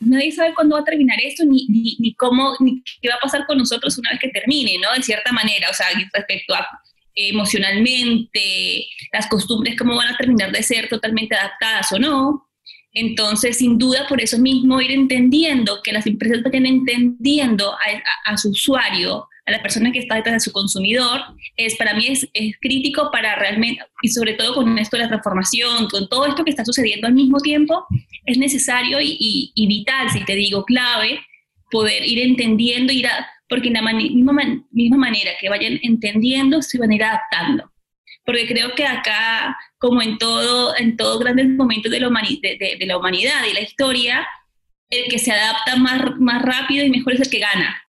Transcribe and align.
nadie 0.00 0.32
sabe 0.32 0.54
cuándo 0.54 0.76
va 0.76 0.82
a 0.82 0.84
terminar 0.84 1.18
esto, 1.22 1.44
ni, 1.44 1.66
ni, 1.98 2.14
cómo, 2.14 2.54
ni 2.60 2.82
qué 3.00 3.08
va 3.08 3.16
a 3.16 3.20
pasar 3.20 3.46
con 3.46 3.58
nosotros 3.58 3.96
una 3.98 4.10
vez 4.10 4.20
que 4.20 4.28
termine, 4.28 4.78
¿no? 4.78 4.94
En 4.94 5.02
cierta 5.02 5.32
manera, 5.32 5.68
o 5.70 5.74
sea, 5.74 5.86
respecto 6.12 6.54
a 6.54 6.66
emocionalmente, 7.14 8.86
las 9.12 9.26
costumbres, 9.26 9.76
cómo 9.76 9.96
van 9.96 10.14
a 10.14 10.16
terminar 10.16 10.52
de 10.52 10.62
ser 10.62 10.88
totalmente 10.88 11.34
adaptadas 11.34 11.90
o 11.92 11.98
no. 11.98 12.48
Entonces, 12.92 13.58
sin 13.58 13.76
duda, 13.76 14.06
por 14.08 14.20
eso 14.20 14.38
mismo 14.38 14.80
ir 14.80 14.92
entendiendo, 14.92 15.80
que 15.82 15.92
las 15.92 16.06
empresas 16.06 16.42
vayan 16.42 16.66
entendiendo 16.66 17.74
a, 18.24 18.36
su 18.36 18.50
usuario, 18.50 19.28
a 19.48 19.50
la 19.50 19.62
persona 19.62 19.90
que 19.90 19.98
está 19.98 20.16
detrás 20.16 20.34
de 20.34 20.40
su 20.40 20.52
consumidor, 20.52 21.20
es 21.56 21.76
para 21.76 21.94
mí 21.94 22.06
es, 22.06 22.28
crítico 22.60 23.10
para 23.10 23.34
realmente, 23.34 23.82
y 24.02 24.08
sobre 24.08 24.34
todo 24.34 24.54
con 24.54 24.78
esto 24.78 24.96
de 24.96 25.04
la 25.04 25.08
transformación, 25.08 25.88
con 25.88 26.08
todo 26.08 26.26
esto 26.26 26.44
que 26.44 26.50
está 26.50 26.64
sucediendo 26.64 27.06
al 27.06 27.14
mismo 27.14 27.38
tiempo, 27.38 27.86
es 28.26 28.38
necesario 28.38 28.98
y, 29.00 29.66
vital, 29.66 30.10
si 30.10 30.24
te 30.24 30.34
digo 30.34 30.64
clave, 30.64 31.20
poder 31.70 32.04
ir 32.06 32.20
entendiendo, 32.20 32.92
ir 32.92 33.06
a, 33.06 33.26
porque 33.48 33.68
en 33.68 33.74
la 33.74 33.82
misma, 33.92 34.32
misma 34.70 34.96
manera 34.96 35.32
que 35.40 35.48
vayan 35.48 35.80
entendiendo, 35.82 36.62
se 36.62 36.78
van 36.78 36.90
a 36.90 36.94
ir 36.94 37.04
adaptando 37.04 37.70
porque 38.24 38.46
creo 38.46 38.74
que 38.74 38.84
acá, 38.84 39.56
como 39.78 40.02
en 40.02 40.18
todo, 40.18 40.76
en 40.76 40.98
todos 40.98 41.18
grandes 41.18 41.48
momentos 41.48 41.90
de 41.90 41.98
la, 41.98 42.10
de, 42.10 42.76
de, 42.78 42.86
la 42.86 42.98
humanidad 42.98 43.42
y 43.50 43.54
la 43.54 43.62
historia, 43.62 44.28
el 44.90 45.10
que 45.10 45.18
se 45.18 45.32
adapta 45.32 45.76
más, 45.76 46.16
más 46.18 46.42
rápido 46.42 46.84
y 46.84 46.90
mejor 46.90 47.14
es 47.14 47.20
el 47.20 47.30
que 47.30 47.38
gana. 47.38 47.82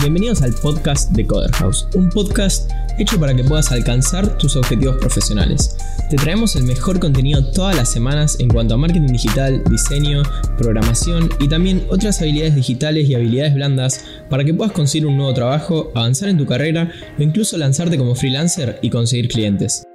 Bienvenidos 0.00 0.42
al 0.42 0.52
podcast 0.52 1.10
de 1.12 1.26
Coder 1.26 1.50
House, 1.52 1.88
un 1.94 2.10
podcast 2.10 2.70
hecho 2.98 3.18
para 3.18 3.34
que 3.34 3.42
puedas 3.42 3.72
alcanzar 3.72 4.36
tus 4.36 4.54
objetivos 4.54 4.96
profesionales. 4.98 5.76
Te 6.10 6.16
traemos 6.16 6.54
el 6.54 6.64
mejor 6.64 7.00
contenido 7.00 7.50
todas 7.50 7.74
las 7.74 7.90
semanas 7.90 8.36
en 8.38 8.48
cuanto 8.48 8.74
a 8.74 8.76
marketing 8.76 9.12
digital, 9.12 9.62
diseño, 9.70 10.22
programación 10.58 11.30
y 11.40 11.48
también 11.48 11.86
otras 11.90 12.20
habilidades 12.20 12.54
digitales 12.54 13.08
y 13.08 13.14
habilidades 13.14 13.54
blandas 13.54 14.04
para 14.28 14.44
que 14.44 14.54
puedas 14.54 14.72
conseguir 14.72 15.06
un 15.06 15.16
nuevo 15.16 15.32
trabajo, 15.32 15.90
avanzar 15.94 16.28
en 16.28 16.38
tu 16.38 16.46
carrera 16.46 16.90
o 17.18 17.22
incluso 17.22 17.56
lanzarte 17.56 17.96
como 17.96 18.14
freelancer 18.14 18.78
y 18.82 18.90
conseguir 18.90 19.28
clientes. 19.28 19.86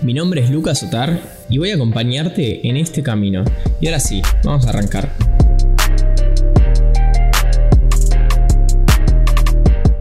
Mi 0.00 0.14
nombre 0.14 0.42
es 0.42 0.50
Lucas 0.50 0.82
Otar 0.82 1.20
y 1.50 1.58
voy 1.58 1.70
a 1.70 1.74
acompañarte 1.74 2.66
en 2.66 2.78
este 2.78 3.02
camino. 3.02 3.44
Y 3.80 3.86
ahora 3.86 4.00
sí, 4.00 4.22
vamos 4.42 4.66
a 4.66 4.70
arrancar. 4.70 5.33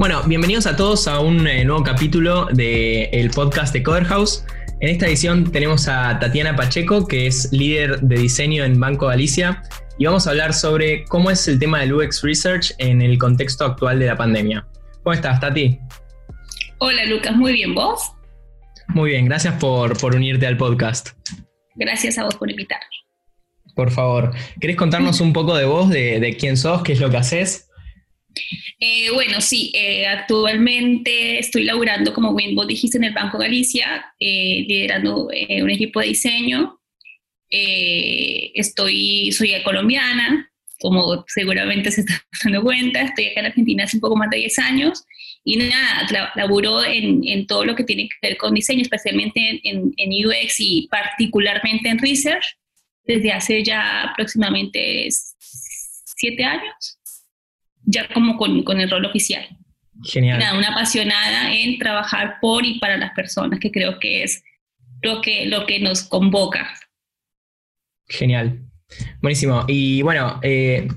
Bueno, 0.04 0.22
bienvenidos 0.26 0.68
a 0.68 0.76
todos 0.76 1.08
a 1.08 1.22
un 1.22 1.48
eh, 1.48 1.64
nuevo 1.64 1.82
capítulo 1.82 2.48
del 2.48 3.30
podcast 3.30 3.72
de 3.72 3.84
Coder 3.84 4.04
House. 4.04 4.44
En 4.82 4.90
esta 4.90 5.08
edición 5.08 5.50
tenemos 5.50 5.88
a 5.88 6.20
Tatiana 6.20 6.58
Pacheco, 6.58 7.08
que 7.08 7.26
es 7.26 7.50
líder 7.54 8.02
de 8.02 8.18
diseño 8.18 8.66
en 8.66 8.78
Banco 8.78 9.08
Galicia, 9.08 9.64
y 9.98 10.04
vamos 10.04 10.28
a 10.28 10.32
hablar 10.32 10.54
sobre 10.54 11.06
cómo 11.06 11.32
es 11.32 11.48
el 11.48 11.58
tema 11.58 11.80
del 11.80 11.94
UX 11.94 12.22
Research 12.22 12.74
en 12.80 13.02
el 13.02 13.18
contexto 13.18 13.64
actual 13.64 13.98
de 13.98 14.08
la 14.08 14.18
pandemia. 14.18 14.68
¿Cómo 15.04 15.14
estás, 15.14 15.40
Tati? 15.40 15.80
Hola, 16.80 17.06
Lucas, 17.06 17.38
muy 17.38 17.54
bien, 17.54 17.74
¿vos? 17.74 18.12
Muy 18.90 19.12
bien, 19.12 19.24
gracias 19.24 19.54
por, 19.54 19.96
unirte 20.14 20.46
al 20.46 20.58
podcast. 20.58 21.12
Gracias 21.76 22.18
a 22.18 22.26
vos 22.26 22.36
por 22.36 22.52
invitarme. 22.52 22.94
Por 23.74 23.90
favor, 23.90 24.34
¿querés 24.60 24.76
contarnos 24.76 25.22
un 25.22 25.32
poco 25.32 25.56
de 25.56 25.64
vos, 25.64 25.90
de, 25.90 26.20
de 26.20 26.36
quién 26.36 26.58
sos, 26.58 26.84
qué 26.84 26.92
es 26.92 27.00
lo 27.00 27.10
que 27.10 27.16
haces? 27.16 27.70
Eh, 28.80 29.10
bueno, 29.12 29.42
sí, 29.42 29.72
eh, 29.76 30.06
actualmente 30.08 31.40
estoy 31.40 31.64
laburando, 31.64 32.14
como 32.14 32.36
bien 32.36 32.56
vos 32.56 32.68
dijiste, 32.68 32.98
en 32.98 33.06
el 33.06 33.14
Banco 33.14 33.38
Galicia, 33.38 34.14
eh, 34.20 34.66
liderando 34.68 35.28
un 35.28 35.70
equipo 35.70 36.00
de 36.00 36.08
diseño. 36.08 36.80
estoy, 37.50 39.32
soy 39.32 39.54
colombiana, 39.64 40.52
como 40.80 41.24
seguramente 41.28 41.92
se 41.92 42.02
está 42.02 42.26
dando 42.44 42.62
cuenta, 42.64 43.02
estoy 43.02 43.28
acá 43.28 43.42
en 43.42 43.46
Argentina 43.48 43.84
hace 43.84 43.98
un 43.98 44.02
poco 44.02 44.16
más 44.16 44.30
de 44.30 44.38
10 44.38 44.60
años 44.60 45.04
y 45.46 45.58
nada, 45.58 46.32
laburo 46.36 46.84
en, 46.84 47.22
en 47.28 47.46
todo 47.48 47.66
lo 47.66 47.76
que 47.76 47.84
tiene 47.84 48.10
que 48.10 48.28
ver 48.28 48.38
con 48.38 48.54
diseño, 48.54 48.82
especialmente 48.82 49.62
en, 49.64 49.94
en 49.98 50.26
UX 50.26 50.56
y 50.60 50.88
particularmente 50.90 51.90
en 51.90 52.00
research, 52.00 52.46
desde 53.06 53.32
hace 53.32 53.64
ya 53.64 54.04
aproximadamente 54.04 55.08
7 55.10 56.44
años 56.44 56.98
ya 57.86 58.08
como 58.14 58.38
con, 58.38 58.80
el 58.80 58.90
rol 58.90 59.06
oficial. 59.06 59.46
Genial. 60.04 60.58
una 60.58 60.70
apasionada 60.70 61.54
en 61.54 61.78
trabajar 61.78 62.38
por 62.42 62.66
y 62.66 62.80
para 62.80 62.98
las 62.98 63.14
personas, 63.14 63.60
que 63.60 63.72
creo 63.72 64.00
que 64.00 64.24
es 64.24 64.44
lo 65.02 65.22
que, 65.22 65.46
lo 65.46 65.66
que 65.66 65.80
nos 65.80 66.04
convoca. 66.04 66.74
Genial. 68.08 68.60
Buenísimo. 69.22 69.64
Y 69.68 70.02
bueno, 70.02 70.40
eh, 70.44 70.88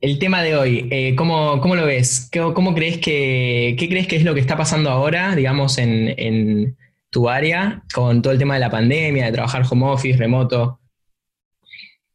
el 0.00 0.18
tema 0.18 0.42
de 0.42 0.56
hoy, 0.56 0.88
eh, 0.90 1.14
¿cómo, 1.14 1.56
lo 1.56 1.86
ves? 1.86 2.28
¿Cómo, 2.32 2.74
crees 2.74 2.98
que, 2.98 3.76
qué 3.78 3.88
crees 3.88 4.06
que 4.06 4.16
es 4.16 4.24
lo 4.24 4.34
que 4.34 4.40
está 4.40 4.56
pasando 4.56 4.90
ahora, 4.90 5.36
digamos, 5.36 5.78
en, 5.78 6.14
en 6.18 6.76
tu 7.10 7.28
área 7.28 7.84
con 7.94 8.22
todo 8.22 8.32
el 8.32 8.38
tema 8.38 8.54
de 8.54 8.60
la 8.60 8.70
pandemia, 8.70 9.26
de 9.26 9.32
trabajar 9.32 9.62
home 9.70 9.86
office, 9.86 10.18
remoto? 10.18 10.80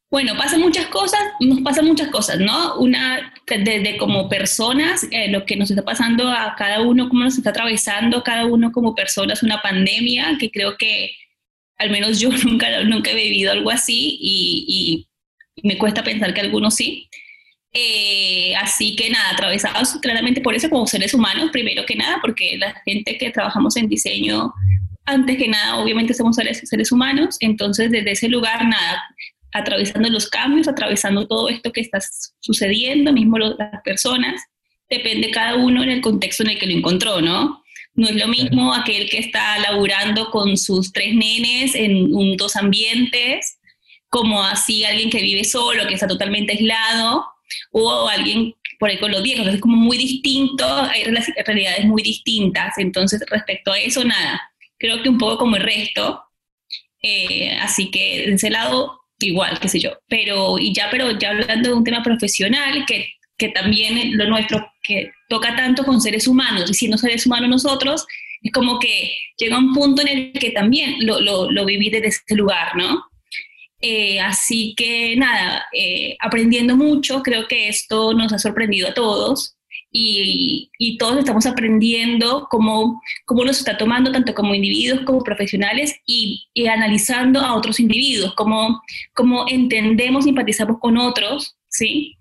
Bueno, 0.09 0.33
pasan 0.37 0.61
muchas 0.61 0.87
cosas, 0.87 1.19
nos 1.39 1.61
pasan 1.61 1.85
muchas 1.85 2.07
cosas, 2.09 2.39
¿no? 2.39 2.77
Una, 2.79 3.33
desde 3.47 3.97
como 3.97 4.27
personas, 4.27 5.07
eh, 5.11 5.29
lo 5.29 5.45
que 5.45 5.55
nos 5.55 5.69
está 5.71 5.83
pasando 5.83 6.29
a 6.29 6.55
cada 6.57 6.81
uno, 6.81 7.07
cómo 7.07 7.23
nos 7.23 7.37
está 7.37 7.51
atravesando 7.51 8.21
cada 8.23 8.45
uno 8.45 8.71
como 8.73 8.93
personas, 8.93 9.41
una 9.41 9.61
pandemia, 9.61 10.37
que 10.37 10.51
creo 10.51 10.75
que 10.77 11.11
al 11.77 11.89
menos 11.89 12.19
yo 12.19 12.29
nunca, 12.45 12.83
nunca 12.83 13.11
he 13.11 13.15
vivido 13.15 13.51
algo 13.51 13.71
así 13.71 14.17
y, 14.21 15.07
me 15.63 15.75
cuesta 15.79 16.03
pensar 16.03 16.35
que 16.35 16.41
algunos 16.41 16.75
sí. 16.75 17.09
Eh, 17.73 18.55
así 18.57 18.95
que 18.95 19.09
nada, 19.09 19.31
atravesados 19.31 19.97
claramente 20.03 20.39
por 20.39 20.53
eso 20.53 20.69
como 20.69 20.85
seres 20.85 21.15
humanos, 21.15 21.49
primero 21.51 21.83
que 21.83 21.95
nada, 21.95 22.19
porque 22.21 22.57
la 22.59 22.79
gente 22.85 23.17
que 23.17 23.31
trabajamos 23.31 23.75
en 23.75 23.89
diseño, 23.89 24.53
antes 25.05 25.35
que 25.35 25.47
nada, 25.47 25.77
obviamente 25.77 26.13
somos 26.13 26.35
seres, 26.35 26.61
seres 26.63 26.91
humanos, 26.91 27.37
entonces 27.39 27.89
desde 27.89 28.11
ese 28.11 28.29
lugar, 28.29 28.67
nada, 28.67 29.03
atravesando 29.53 30.09
los 30.09 30.29
cambios, 30.29 30.67
atravesando 30.67 31.27
todo 31.27 31.49
esto 31.49 31.71
que 31.71 31.81
está 31.81 31.99
sucediendo, 32.39 33.13
mismo 33.13 33.37
las 33.39 33.81
personas, 33.83 34.41
depende 34.89 35.31
cada 35.31 35.55
uno 35.55 35.83
en 35.83 35.89
el 35.89 36.01
contexto 36.01 36.43
en 36.43 36.51
el 36.51 36.59
que 36.59 36.67
lo 36.67 36.73
encontró, 36.73 37.21
¿no? 37.21 37.63
No 37.93 38.07
es 38.07 38.15
lo 38.15 38.27
mismo 38.27 38.73
aquel 38.73 39.09
que 39.09 39.17
está 39.17 39.57
laburando 39.59 40.29
con 40.29 40.55
sus 40.55 40.93
tres 40.93 41.15
nenes 41.15 41.73
en 41.73 42.13
un, 42.13 42.37
dos 42.37 42.55
ambientes, 42.55 43.57
como 44.09 44.43
así 44.43 44.85
alguien 44.85 45.09
que 45.09 45.21
vive 45.21 45.43
solo, 45.43 45.87
que 45.87 45.95
está 45.95 46.07
totalmente 46.07 46.53
aislado, 46.53 47.25
o 47.71 48.07
alguien 48.07 48.53
por 48.79 48.89
ahí 48.89 48.99
con 48.99 49.11
los 49.11 49.23
viejos. 49.23 49.47
Es 49.47 49.59
como 49.59 49.75
muy 49.75 49.97
distinto, 49.97 50.65
hay 50.65 51.05
realidades 51.45 51.85
muy 51.85 52.03
distintas. 52.03 52.77
Entonces, 52.77 53.23
respecto 53.29 53.71
a 53.71 53.79
eso, 53.79 54.03
nada, 54.03 54.41
creo 54.77 55.01
que 55.01 55.09
un 55.09 55.17
poco 55.17 55.39
como 55.39 55.55
el 55.55 55.63
resto. 55.63 56.23
Eh, 57.01 57.57
así 57.61 57.89
que 57.89 58.27
de 58.27 58.33
ese 58.33 58.49
lado, 58.49 58.96
igual, 59.19 59.59
qué 59.59 59.67
sé 59.67 59.79
yo. 59.79 59.91
Pero, 60.07 60.57
y 60.59 60.73
ya, 60.73 60.87
pero 60.91 61.17
ya 61.17 61.31
hablando 61.31 61.69
de 61.69 61.75
un 61.75 61.83
tema 61.83 62.03
profesional, 62.03 62.85
que, 62.85 63.09
que 63.37 63.49
también 63.49 64.17
lo 64.17 64.27
nuestro, 64.29 64.71
que 64.83 65.11
toca 65.29 65.55
tanto 65.55 65.83
con 65.83 66.01
seres 66.01 66.27
humanos, 66.27 66.69
y 66.69 66.73
siendo 66.73 66.97
seres 66.97 67.25
humanos 67.25 67.49
nosotros, 67.49 68.05
es 68.41 68.51
como 68.51 68.79
que 68.79 69.11
llega 69.37 69.57
un 69.57 69.73
punto 69.73 70.01
en 70.01 70.07
el 70.07 70.31
que 70.33 70.51
también 70.51 70.95
lo, 70.99 71.19
lo, 71.19 71.51
lo 71.51 71.65
viví 71.65 71.89
desde 71.89 72.07
ese 72.07 72.35
lugar, 72.35 72.75
¿no? 72.75 73.03
Eh, 73.79 74.19
así 74.19 74.73
que 74.75 75.15
nada, 75.17 75.67
eh, 75.71 76.17
aprendiendo 76.19 76.75
mucho, 76.75 77.21
creo 77.21 77.47
que 77.47 77.67
esto 77.67 78.13
nos 78.13 78.33
ha 78.33 78.39
sorprendido 78.39 78.89
a 78.89 78.93
todos 78.93 79.56
y, 79.91 80.97
todos 80.99 81.17
estamos 81.17 81.45
aprendiendo 81.45 82.47
cómo, 82.49 83.01
cómo 83.25 83.45
nos 83.45 83.59
está 83.59 83.77
tomando 83.77 84.11
tanto 84.11 84.33
como 84.33 84.55
individuos 84.55 85.01
como 85.05 85.23
profesionales 85.23 85.95
y, 86.05 86.47
analizando 86.67 87.41
a 87.41 87.55
otros 87.55 87.79
individuos, 87.79 88.33
cómo, 88.35 88.81
cómo 89.13 89.45
entendemos, 89.47 90.25
simpatizamos 90.25 90.79
con 90.79 90.97
otros, 90.97 91.55
¿sí? 91.69 92.17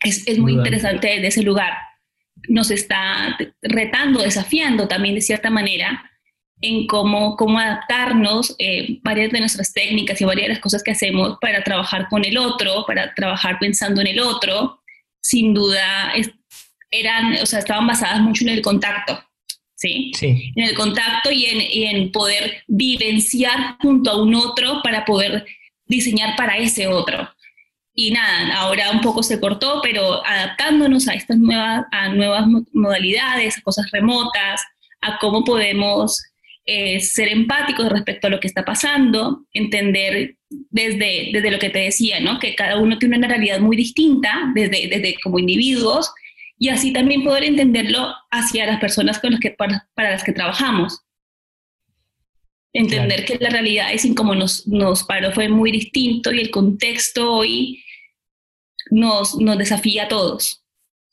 Es, 0.00 0.26
es 0.28 0.38
muy 0.38 0.52
interesante 0.52 1.08
desde 1.08 1.26
ese 1.26 1.42
lugar. 1.42 1.72
Nos 2.48 2.70
está 2.70 3.36
retando, 3.62 4.22
desafiando 4.22 4.86
también 4.86 5.14
de 5.14 5.20
cierta 5.20 5.50
manera 5.50 6.08
en 6.60 6.86
cómo, 6.86 7.36
cómo 7.36 7.58
adaptarnos 7.58 8.54
eh, 8.58 8.98
varias 9.02 9.30
de 9.32 9.40
nuestras 9.40 9.72
técnicas 9.72 10.20
y 10.20 10.24
varias 10.24 10.48
de 10.48 10.54
las 10.54 10.62
cosas 10.62 10.82
que 10.82 10.90
hacemos 10.90 11.38
para 11.40 11.62
trabajar 11.62 12.08
con 12.08 12.24
el 12.24 12.36
otro, 12.36 12.84
para 12.86 13.14
trabajar 13.14 13.58
pensando 13.58 14.00
en 14.00 14.08
el 14.08 14.20
otro. 14.20 14.80
Sin 15.20 15.54
duda, 15.54 16.12
es, 16.14 16.30
eran, 16.90 17.34
o 17.42 17.46
sea, 17.46 17.58
estaban 17.58 17.86
basadas 17.86 18.20
mucho 18.20 18.44
en 18.44 18.50
el 18.50 18.62
contacto, 18.62 19.22
¿sí? 19.74 20.10
sí. 20.14 20.52
En 20.56 20.64
el 20.64 20.74
contacto 20.74 21.30
y 21.30 21.46
en, 21.46 21.60
y 21.60 21.84
en 21.84 22.12
poder 22.12 22.62
vivenciar 22.66 23.76
junto 23.80 24.10
a 24.10 24.22
un 24.22 24.34
otro 24.34 24.80
para 24.82 25.04
poder 25.04 25.44
diseñar 25.86 26.36
para 26.36 26.58
ese 26.58 26.86
otro. 26.86 27.28
y 27.94 28.12
nada, 28.12 28.54
ahora 28.56 28.92
un 28.92 29.00
poco 29.00 29.22
se 29.22 29.40
cortó, 29.40 29.80
pero 29.82 30.24
adaptándonos 30.24 31.08
a 31.08 31.14
estas 31.14 31.36
nuevas, 31.36 31.84
a 31.90 32.08
nuevas 32.10 32.46
modalidades, 32.72 33.58
a 33.58 33.62
cosas 33.62 33.90
remotas, 33.90 34.62
a 35.00 35.18
cómo 35.18 35.42
podemos 35.44 36.22
eh, 36.70 37.00
ser 37.00 37.28
empáticos 37.28 37.88
respecto 37.88 38.26
a 38.26 38.30
lo 38.30 38.40
que 38.40 38.46
está 38.46 38.64
pasando, 38.64 39.46
entender 39.52 40.36
desde, 40.50 41.30
desde 41.32 41.50
lo 41.50 41.58
que 41.58 41.70
te 41.70 41.78
decía, 41.78 42.20
¿no? 42.20 42.38
que 42.38 42.54
cada 42.54 42.78
uno 42.78 42.98
tiene 42.98 43.16
una 43.16 43.26
realidad 43.26 43.58
muy 43.58 43.74
distinta 43.74 44.52
desde, 44.54 44.86
desde 44.86 45.16
como 45.22 45.38
individuos 45.38 46.12
y 46.58 46.68
así 46.70 46.92
también 46.92 47.22
poder 47.22 47.44
entenderlo 47.44 48.14
hacia 48.30 48.66
las 48.66 48.80
personas 48.80 49.18
con 49.20 49.32
las 49.32 49.40
que, 49.40 49.50
para, 49.50 49.86
las 49.96 50.24
que 50.24 50.32
trabajamos. 50.32 51.04
Entender 52.72 53.24
que 53.24 53.38
la 53.38 53.50
realidad 53.50 53.92
es 53.92 54.06
como 54.14 54.34
nos, 54.34 54.66
nos 54.66 55.04
paró 55.04 55.32
fue 55.32 55.48
muy 55.48 55.70
distinto 55.70 56.32
y 56.32 56.40
el 56.40 56.50
contexto 56.50 57.32
hoy 57.32 57.82
nos, 58.90 59.36
nos 59.36 59.56
desafía 59.56 60.04
a 60.04 60.08
todos. 60.08 60.62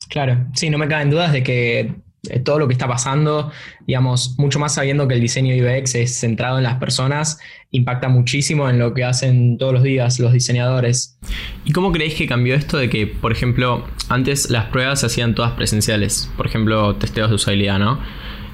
Claro, 0.08 0.46
sí, 0.54 0.68
no 0.70 0.78
me 0.78 0.88
caben 0.88 1.10
dudas 1.10 1.32
de 1.32 1.42
que 1.42 1.94
todo 2.44 2.58
lo 2.58 2.68
que 2.68 2.72
está 2.72 2.88
pasando, 2.88 3.50
digamos, 3.86 4.34
mucho 4.38 4.58
más 4.58 4.74
sabiendo 4.74 5.08
que 5.08 5.14
el 5.14 5.20
diseño 5.20 5.54
UX 5.54 5.94
es 5.94 6.18
centrado 6.18 6.58
en 6.58 6.64
las 6.64 6.76
personas, 6.76 7.38
impacta 7.70 8.08
muchísimo 8.08 8.68
en 8.68 8.78
lo 8.78 8.94
que 8.94 9.04
hacen 9.04 9.58
todos 9.58 9.72
los 9.72 9.82
días 9.82 10.18
los 10.18 10.32
diseñadores. 10.32 11.18
¿Y 11.64 11.72
cómo 11.72 11.92
creéis 11.92 12.14
que 12.14 12.26
cambió 12.26 12.54
esto 12.54 12.78
de 12.78 12.88
que, 12.88 13.06
por 13.06 13.32
ejemplo, 13.32 13.86
antes 14.08 14.50
las 14.50 14.66
pruebas 14.66 15.00
se 15.00 15.06
hacían 15.06 15.34
todas 15.34 15.52
presenciales, 15.52 16.30
por 16.36 16.46
ejemplo, 16.46 16.96
testeos 16.96 17.28
de 17.28 17.34
usabilidad, 17.34 17.78
¿no? 17.78 18.00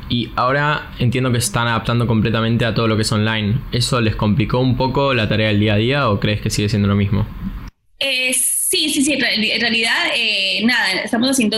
Y 0.08 0.30
ahora 0.36 0.92
entiendo 0.98 1.32
que 1.32 1.40
se 1.40 1.46
están 1.46 1.69
adaptando 1.69 2.06
completamente 2.06 2.64
a 2.66 2.74
todo 2.74 2.86
lo 2.86 2.96
que 2.96 3.02
es 3.02 3.12
online. 3.12 3.60
¿Eso 3.72 4.00
les 4.00 4.14
complicó 4.14 4.58
un 4.58 4.76
poco 4.76 5.14
la 5.14 5.28
tarea 5.28 5.48
del 5.48 5.60
día 5.60 5.74
a 5.74 5.76
día 5.76 6.08
o 6.10 6.20
crees 6.20 6.42
que 6.42 6.50
sigue 6.50 6.69
siendo 6.69 6.88
lo 6.88 6.94
mismo? 6.94 7.26
Eh, 7.98 8.34
sí, 8.34 8.90
sí, 8.90 9.02
sí. 9.02 9.14
En 9.14 9.60
realidad, 9.60 10.08
eh, 10.14 10.60
nada, 10.64 11.02
estamos 11.04 11.30
haciendo 11.30 11.56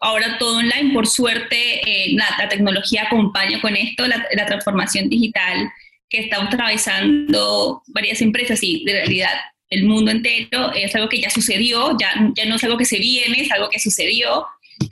ahora 0.00 0.38
todo 0.38 0.58
online. 0.58 0.92
Por 0.92 1.06
suerte, 1.06 1.80
eh, 1.84 2.14
la, 2.14 2.48
tecnología 2.48 3.04
acompaña 3.04 3.60
con 3.60 3.76
esto, 3.76 4.06
la, 4.06 4.46
transformación 4.46 5.08
digital 5.08 5.70
que 6.08 6.20
estamos 6.20 6.54
atravesando 6.54 7.82
varias 7.88 8.22
empresas 8.22 8.62
y 8.62 8.84
de 8.84 8.92
realidad 8.92 9.32
el 9.70 9.84
mundo 9.84 10.10
entero 10.10 10.72
es 10.72 10.94
algo 10.94 11.08
que 11.08 11.20
ya 11.20 11.30
sucedió, 11.30 11.96
ya, 12.00 12.10
ya 12.34 12.46
no 12.46 12.56
es 12.56 12.64
algo 12.64 12.78
que 12.78 12.86
se 12.86 12.98
viene, 12.98 13.42
es 13.42 13.52
algo 13.52 13.68
que 13.68 13.78
sucedió, 13.78 14.46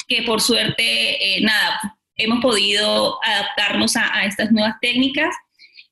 que 0.06 0.23
por 0.23 0.40
suerte, 0.43 1.37
eh, 1.37 1.40
nada, 1.40 1.96
hemos 2.17 2.40
podido 2.40 3.19
adaptarnos 3.25 3.96
a, 3.96 4.26
estas 4.26 4.52
nuevas 4.52 4.75
técnicas, 4.81 5.34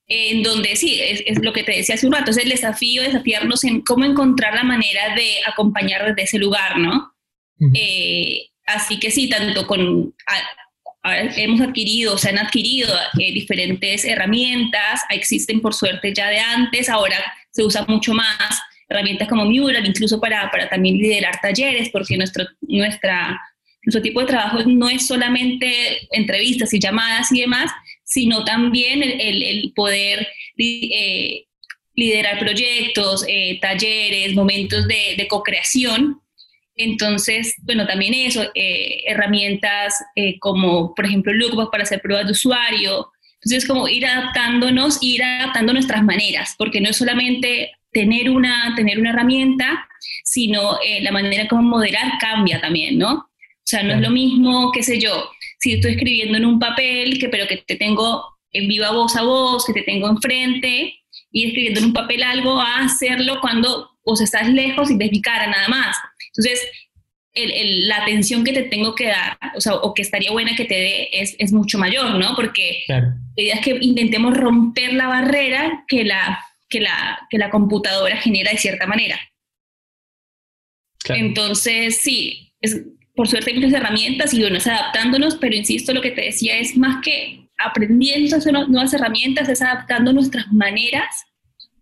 en 0.07 0.43
donde 0.43 0.77
sí, 0.77 1.01
es, 1.01 1.43
lo 1.43 1.55
que 1.55 1.63
te 1.63 1.73
decía 1.73 1.95
hace 1.95 2.07
un 2.07 2.13
rato, 2.13 2.31
es 2.31 2.37
el 2.37 2.51
desafío, 2.51 3.03
desafiarnos 3.03 3.65
en 3.65 3.81
cómo 3.81 4.05
encontrar 4.05 4.55
la 4.55 4.65
manera 4.65 5.15
de 5.15 5.39
acompañar 5.47 6.07
desde 6.07 6.23
ese 6.23 6.39
lugar, 6.39 6.79
¿no? 6.79 7.15
Así 8.67 8.99
que 8.99 9.11
sí, 9.11 9.29
tanto 9.29 9.67
con... 9.67 10.15
hemos 11.37 11.61
adquirido, 11.61 12.17
se 12.17 12.31
han 12.31 12.39
adquirido 12.39 12.95
eh, 13.19 13.33
diferentes 13.33 14.05
herramientas, 14.05 15.03
existen 15.11 15.61
por 15.61 15.75
suerte 15.75 16.15
ya 16.15 16.29
de 16.29 16.39
antes, 16.39 16.89
ahora 16.89 17.17
se 17.51 17.63
usa 17.63 17.85
mucho 17.87 18.15
más 18.15 18.61
herramientas 18.89 19.29
como 19.29 19.45
Mural, 19.45 19.87
incluso 19.87 20.21
para, 20.21 20.51
para 20.51 20.69
también 20.69 20.97
liderar 20.97 21.41
talleres, 21.41 21.91
porque 21.91 22.17
nuestro, 22.17 22.45
nuestra, 22.63 23.41
nuestro 23.83 24.03
tipo 24.03 24.21
de 24.21 24.27
trabajo 24.27 24.63
no 24.67 24.89
es 24.89 25.07
solamente 25.07 26.07
entrevistas 26.13 26.73
y 26.73 26.81
llamadas 26.81 27.33
y 27.33 27.41
demás, 27.41 27.71
sino 28.05 28.45
también 28.45 29.03
el, 29.03 29.43
el, 29.43 29.73
poder 29.75 30.29
eh, 30.59 31.45
liderar 31.95 32.39
proyectos, 32.39 33.25
eh, 33.29 33.59
talleres, 33.61 34.35
momentos 34.35 34.87
de, 34.87 35.15
de 35.17 35.29
co-creación 35.29 36.21
entonces, 36.77 37.55
bueno, 37.63 37.87
también 37.87 38.15
eso, 38.15 38.43
eh, 38.55 39.03
herramientas 39.07 39.95
eh, 40.17 40.39
como, 40.41 40.95
por 40.95 41.07
ejemplo, 41.07 41.33
Lookbook 41.33 41.71
para 41.71 41.85
hacer 41.85 42.01
pruebas 42.01 42.27
de 42.27 42.33
usuario. 42.33 43.13
Entonces, 43.35 43.69
como 43.69 43.89
ir 43.89 44.07
adaptándonos, 44.07 44.99
ir 45.01 45.23
adaptando 45.23 45.73
nuestras 45.73 46.03
maneras, 46.03 46.55
porque 46.59 46.81
no 46.81 46.91
es 46.91 46.97
solamente 46.97 47.73
tener 47.93 48.29
una, 48.31 48.75
tener 48.75 48.99
una 48.99 49.11
herramienta, 49.11 49.87
sino 50.25 50.79
eh, 50.85 51.01
la 51.03 51.13
manera 51.13 51.47
como 51.47 51.63
moderar 51.63 52.13
cambia 52.19 52.61
también, 52.61 52.99
¿no? 52.99 53.13
O 53.13 53.67
sea, 53.67 53.83
no 53.83 53.95
es 53.95 54.01
lo 54.01 54.11
mismo, 54.11 54.73
qué 54.73 54.83
sé 54.83 54.99
yo, 54.99 55.31
si 55.59 55.75
estoy 55.75 55.93
escribiendo 55.93 56.37
en 56.37 56.45
un 56.45 56.59
papel, 56.59 57.19
que, 57.19 57.29
pero 57.29 57.47
que 57.47 57.59
te 57.59 57.77
tengo 57.77 58.25
en 58.51 58.69
viva 58.69 58.91
voz 58.91 59.17
a 59.17 59.23
voz, 59.23 59.65
que 59.65 59.73
te 59.73 59.83
tengo 59.83 60.09
enfrente, 60.09 60.95
y 61.31 61.47
escribiendo 61.47 61.81
en 61.81 61.87
un 61.87 61.93
papel 61.93 62.23
algo, 62.23 62.61
a 62.61 62.81
hacerlo 62.81 63.41
cuando 63.41 63.91
o 64.05 64.15
estás 64.23 64.49
lejos 64.49 64.91
y 64.91 64.97
ves 64.97 65.11
mi 65.11 65.23
cara 65.23 65.47
nada 65.47 65.69
más. 65.69 65.97
Entonces, 66.37 66.61
la 67.35 67.97
atención 67.99 68.45
que 68.45 68.53
te 68.53 68.63
tengo 68.65 68.95
que 68.95 69.07
dar, 69.07 69.39
o 69.57 69.61
sea, 69.61 69.75
o 69.75 69.93
que 69.93 70.03
estaría 70.03 70.31
buena 70.31 70.55
que 70.55 70.65
te 70.65 70.75
dé, 70.75 71.09
es, 71.13 71.53
mucho 71.53 71.79
mayor, 71.79 72.19
¿no? 72.19 72.35
Porque 72.37 72.85
la 72.89 73.17
idea 73.37 73.55
es 73.57 73.61
que 73.61 73.77
intentemos 73.81 74.37
romper 74.37 74.93
la 74.93 75.09
barrera 75.09 75.85
que 75.89 76.05
la, 76.05 76.45
que 76.69 76.81
la, 76.81 77.19
que 77.31 77.39
la 77.39 77.51
computadora 77.51 78.17
genera 78.17 78.53
de 78.53 78.59
cierta 78.59 78.87
manera. 78.87 79.19
Entonces, 81.09 82.01
sí, 82.01 82.53
es, 82.61 82.81
por 83.15 83.29
suerte 83.29 83.51
hay 83.51 83.57
muchas 83.57 83.75
herramientas 83.75 84.33
y 84.33 84.41
bueno, 84.41 84.57
es 84.57 84.67
adaptándonos, 84.67 85.37
pero 85.37 85.55
insisto, 85.55 85.93
lo 85.93 86.01
que 86.01 86.11
te 86.11 86.23
decía 86.23 86.59
es 86.59 86.77
más 86.77 87.03
que 87.03 87.49
aprendiendo 87.59 88.35
a 88.35 88.39
hacer 88.39 88.53
nuevas 88.53 88.93
herramientas, 88.95 89.49
es 89.49 89.63
adaptando 89.63 90.13
nuestras 90.13 90.51
maneras 90.53 91.25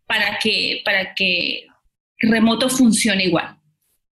para 0.07 0.39
que, 0.39 0.83
para 0.85 1.15
que 1.15 1.67
remoto 2.21 2.69
funcione 2.69 3.25
igual. 3.25 3.57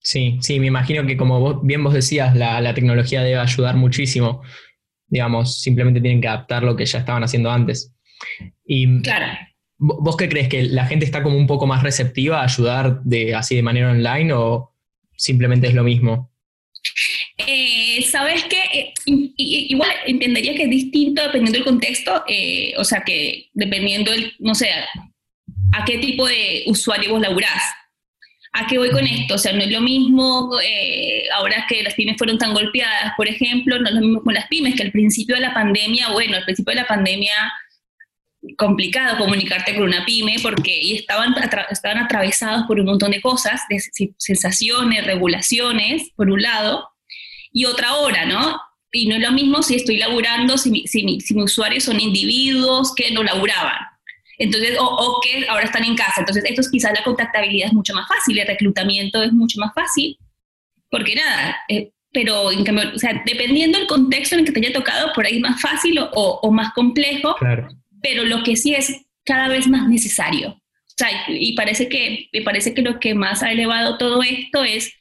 Sí, 0.04 0.36
sí, 0.42 0.60
me 0.60 0.66
imagino 0.66 1.06
que 1.06 1.16
como 1.16 1.62
bien 1.62 1.82
vos 1.82 1.94
decías, 1.94 2.36
la, 2.36 2.74
tecnología 2.74 3.22
debe 3.22 3.38
ayudar 3.38 3.74
muchísimo. 3.76 4.42
Digamos, 5.06 5.62
simplemente 5.62 6.00
tienen 6.00 6.20
que 6.20 6.28
adaptar 6.28 6.62
lo 6.62 6.76
que 6.76 6.84
ya 6.84 6.98
estaban 6.98 7.24
haciendo 7.24 7.50
antes. 7.50 7.94
Y 8.66 9.00
claro. 9.00 9.26
¿Vos 9.78 10.16
qué 10.16 10.28
crees? 10.28 10.48
¿Que 10.48 10.62
la 10.64 10.86
gente 10.86 11.06
está 11.06 11.22
como 11.22 11.36
un 11.36 11.46
poco 11.46 11.66
más 11.66 11.82
receptiva 11.82 12.40
a 12.40 12.44
ayudar 12.44 13.02
de, 13.02 13.34
así 13.34 13.56
de 13.56 13.62
manera 13.62 13.90
online 13.90 14.32
o 14.34 14.74
simplemente 15.16 15.68
es 15.68 15.74
lo 15.74 15.82
mismo? 15.82 16.30
Eh, 17.38 18.02
Sabes 18.02 18.44
que 18.44 18.58
eh, 18.74 18.94
igual 19.06 19.90
entendería 20.06 20.54
que 20.54 20.64
es 20.64 20.70
distinto 20.70 21.22
dependiendo 21.22 21.58
del 21.58 21.64
contexto, 21.64 22.24
eh, 22.28 22.74
o 22.76 22.84
sea 22.84 23.02
que 23.02 23.48
dependiendo, 23.54 24.12
el, 24.12 24.34
no 24.38 24.54
sé, 24.54 24.68
a 25.72 25.84
qué 25.86 25.98
tipo 25.98 26.26
de 26.26 26.64
usuario 26.66 27.12
vos 27.12 27.22
laburás. 27.22 27.62
¿A 28.56 28.68
qué 28.68 28.78
voy 28.78 28.90
con 28.90 29.04
esto? 29.04 29.34
O 29.34 29.38
sea, 29.38 29.52
no 29.52 29.62
es 29.62 29.70
lo 29.70 29.80
mismo 29.80 30.48
eh, 30.62 31.24
ahora 31.34 31.66
que 31.68 31.82
las 31.82 31.94
pymes 31.94 32.16
fueron 32.16 32.38
tan 32.38 32.54
golpeadas, 32.54 33.12
por 33.16 33.28
ejemplo, 33.28 33.76
no 33.80 33.88
es 33.88 33.94
lo 33.96 34.00
mismo 34.00 34.22
con 34.22 34.32
las 34.32 34.46
pymes, 34.46 34.76
que 34.76 34.84
al 34.84 34.92
principio 34.92 35.34
de 35.34 35.40
la 35.40 35.52
pandemia, 35.52 36.10
bueno, 36.10 36.36
al 36.36 36.44
principio 36.44 36.70
de 36.70 36.82
la 36.82 36.86
pandemia 36.86 37.34
complicado 38.56 39.18
comunicarte 39.18 39.74
con 39.74 39.84
una 39.84 40.04
pyme 40.04 40.36
porque 40.40 40.94
estaban, 40.94 41.34
estaban 41.68 42.04
atravesados 42.04 42.64
por 42.68 42.78
un 42.78 42.86
montón 42.86 43.10
de 43.10 43.20
cosas, 43.20 43.62
de 43.68 43.80
sensaciones, 44.18 45.04
regulaciones, 45.04 46.10
por 46.14 46.30
un 46.30 46.40
lado, 46.40 46.88
y 47.50 47.64
otra 47.64 47.94
hora, 47.94 48.24
¿no? 48.24 48.60
Y 48.92 49.08
no 49.08 49.16
es 49.16 49.22
lo 49.22 49.32
mismo 49.32 49.64
si 49.64 49.74
estoy 49.74 49.96
laburando, 49.96 50.58
si, 50.58 50.86
si, 50.86 51.20
si 51.20 51.34
mis 51.34 51.44
usuarios 51.44 51.82
son 51.82 51.98
individuos 51.98 52.94
que 52.94 53.10
no 53.10 53.24
laburaban. 53.24 53.93
Entonces, 54.38 54.76
o, 54.80 55.20
que 55.22 55.46
ahora 55.48 55.64
están 55.64 55.84
en 55.84 55.96
casa. 55.96 56.20
Entonces, 56.20 56.44
esto 56.44 56.60
es 56.60 56.70
quizás 56.70 56.92
la 56.92 57.04
contactabilidad 57.04 57.68
es 57.68 57.72
mucho 57.72 57.94
más 57.94 58.08
fácil, 58.08 58.38
el 58.38 58.46
reclutamiento 58.46 59.22
es 59.22 59.32
mucho 59.32 59.60
más 59.60 59.72
fácil, 59.74 60.18
porque 60.90 61.14
nada, 61.14 61.56
eh, 61.68 61.90
pero 62.12 62.52
en 62.52 62.64
cambio, 62.64 62.92
o 62.94 62.98
sea, 62.98 63.22
dependiendo 63.26 63.78
del 63.78 63.88
contexto 63.88 64.36
en 64.36 64.40
el 64.40 64.46
que 64.46 64.52
te 64.52 64.60
haya 64.66 64.72
tocado, 64.72 65.12
por 65.14 65.26
ahí 65.26 65.36
es 65.36 65.40
más 65.40 65.60
fácil 65.60 65.98
o, 65.98 66.40
o 66.42 66.50
más 66.52 66.72
complejo, 66.72 67.34
pero 68.02 68.24
lo 68.24 68.42
que 68.42 68.56
sí 68.56 68.74
es 68.74 69.04
cada 69.24 69.48
vez 69.48 69.66
más 69.66 69.88
necesario. 69.88 70.50
O 70.50 70.96
sea, 70.96 71.08
y 71.28 71.54
parece 71.56 71.88
que, 71.88 72.28
me 72.32 72.42
parece 72.42 72.72
que 72.72 72.82
lo 72.82 73.00
que 73.00 73.14
más 73.14 73.42
ha 73.42 73.50
elevado 73.50 73.98
todo 73.98 74.22
esto 74.22 74.62
es 74.62 74.92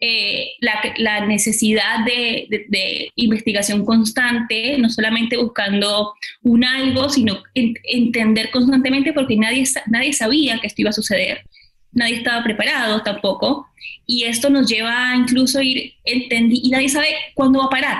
eh, 0.00 0.52
la, 0.60 1.26
necesidad 1.26 2.04
de, 2.04 3.10
investigación 3.16 3.84
constante, 3.84 4.78
no 4.78 4.88
solamente 4.90 5.36
buscando 5.36 6.14
un 6.42 6.64
algo, 6.64 7.08
sino 7.08 7.42
entender 7.54 8.50
constantemente 8.50 9.12
porque 9.12 9.36
nadie, 9.36 9.64
nadie 9.86 10.12
sabía 10.12 10.60
que 10.60 10.68
esto 10.68 10.82
iba 10.82 10.90
a 10.90 10.92
suceder, 10.92 11.44
nadie 11.90 12.14
estaba 12.14 12.44
preparado 12.44 13.02
tampoco, 13.02 13.66
y 14.06 14.22
esto 14.24 14.50
nos 14.50 14.68
lleva 14.68 15.10
a 15.10 15.16
incluso 15.16 15.58
a 15.58 15.64
ir 15.64 15.94
entendiendo, 16.04 16.68
y 16.68 16.70
nadie 16.70 16.88
sabe 16.88 17.08
cuándo 17.34 17.58
va 17.58 17.66
a 17.66 17.70
parar. 17.70 17.98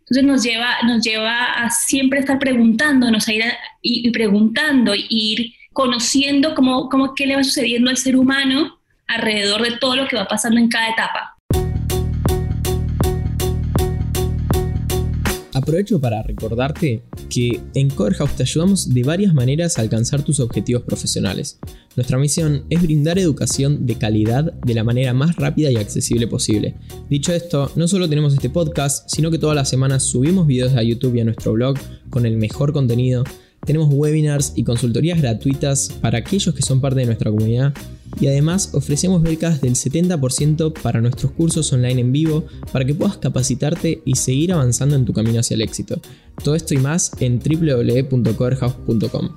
Entonces 0.00 0.24
nos 0.24 0.42
lleva, 0.42 0.76
nos 0.84 1.02
lleva 1.02 1.54
a 1.54 1.70
siempre 1.70 2.18
estar 2.18 2.38
preguntándonos, 2.38 3.28
a 3.28 3.32
ir 3.32 3.44
y, 3.80 4.10
preguntando, 4.10 4.94
y 4.94 5.06
ir 5.08 5.54
conociendo 5.72 6.54
cómo, 6.54 6.88
cómo 6.90 7.14
qué 7.14 7.26
le 7.26 7.36
va 7.36 7.44
sucediendo 7.44 7.88
al 7.88 7.96
ser 7.96 8.16
humano 8.16 8.79
alrededor 9.10 9.62
de 9.62 9.76
todo 9.78 9.96
lo 9.96 10.06
que 10.06 10.16
va 10.16 10.26
pasando 10.26 10.60
en 10.60 10.68
cada 10.68 10.88
etapa. 10.88 11.36
Aprovecho 15.52 16.00
para 16.00 16.22
recordarte 16.22 17.02
que 17.28 17.60
en 17.74 17.90
Coderhouse 17.90 18.36
te 18.36 18.44
ayudamos 18.44 18.94
de 18.94 19.02
varias 19.02 19.34
maneras 19.34 19.78
a 19.78 19.82
alcanzar 19.82 20.22
tus 20.22 20.40
objetivos 20.40 20.84
profesionales. 20.84 21.58
Nuestra 21.96 22.18
misión 22.18 22.64
es 22.70 22.80
brindar 22.80 23.18
educación 23.18 23.84
de 23.84 23.96
calidad 23.96 24.52
de 24.52 24.74
la 24.74 24.84
manera 24.84 25.12
más 25.12 25.36
rápida 25.36 25.70
y 25.70 25.76
accesible 25.76 26.26
posible. 26.28 26.76
Dicho 27.08 27.32
esto, 27.32 27.70
no 27.74 27.88
solo 27.88 28.08
tenemos 28.08 28.32
este 28.32 28.48
podcast, 28.48 29.08
sino 29.10 29.30
que 29.30 29.38
todas 29.38 29.56
las 29.56 29.68
semanas 29.68 30.04
subimos 30.04 30.46
videos 30.46 30.74
a 30.76 30.82
YouTube 30.82 31.16
y 31.16 31.20
a 31.20 31.24
nuestro 31.24 31.52
blog 31.52 31.76
con 32.08 32.26
el 32.26 32.36
mejor 32.36 32.72
contenido 32.72 33.24
tenemos 33.66 33.88
webinars 33.92 34.54
y 34.56 34.64
consultorías 34.64 35.20
gratuitas 35.20 35.90
para 36.00 36.18
aquellos 36.18 36.54
que 36.54 36.62
son 36.62 36.80
parte 36.80 37.00
de 37.00 37.06
nuestra 37.06 37.30
comunidad 37.30 37.74
y 38.18 38.28
además 38.28 38.70
ofrecemos 38.74 39.22
becas 39.22 39.60
del 39.60 39.74
70% 39.74 40.72
para 40.80 41.00
nuestros 41.00 41.32
cursos 41.32 41.72
online 41.72 42.00
en 42.00 42.12
vivo 42.12 42.46
para 42.72 42.84
que 42.84 42.94
puedas 42.94 43.18
capacitarte 43.18 44.02
y 44.04 44.16
seguir 44.16 44.52
avanzando 44.52 44.96
en 44.96 45.04
tu 45.04 45.12
camino 45.12 45.40
hacia 45.40 45.54
el 45.54 45.62
éxito. 45.62 46.00
Todo 46.42 46.54
esto 46.54 46.74
y 46.74 46.78
más 46.78 47.12
en 47.20 47.38
www.coverhouse.com. 47.38 49.30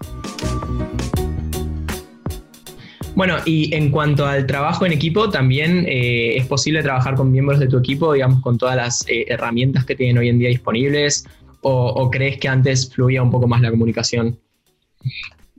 Bueno, 3.16 3.36
y 3.46 3.74
en 3.76 3.92
cuanto 3.92 4.26
al 4.26 4.48
trabajo 4.48 4.86
en 4.88 4.92
equipo, 4.92 5.30
también 5.30 5.86
eh, 5.88 6.36
es 6.36 6.48
posible 6.48 6.82
trabajar 6.82 7.14
con 7.14 7.32
miembros 7.32 7.60
de 7.60 7.68
tu 7.68 7.78
equipo, 7.78 8.14
digamos, 8.14 8.42
con 8.42 8.58
todas 8.58 8.76
las 8.76 9.08
eh, 9.08 9.26
herramientas 9.28 9.86
que 9.86 9.96
tienen 9.96 10.18
hoy 10.18 10.30
en 10.30 10.40
día 10.40 10.50
disponibles, 10.50 11.26
o, 11.66 12.10
crees 12.12 12.40
que 12.40 12.50
antes 12.50 12.94
fluía 12.94 13.24
un 13.24 13.32
poco 13.32 13.48
más 13.48 13.62
la 13.62 13.72
comunicación? 13.72 14.38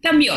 Cambió, 0.02 0.34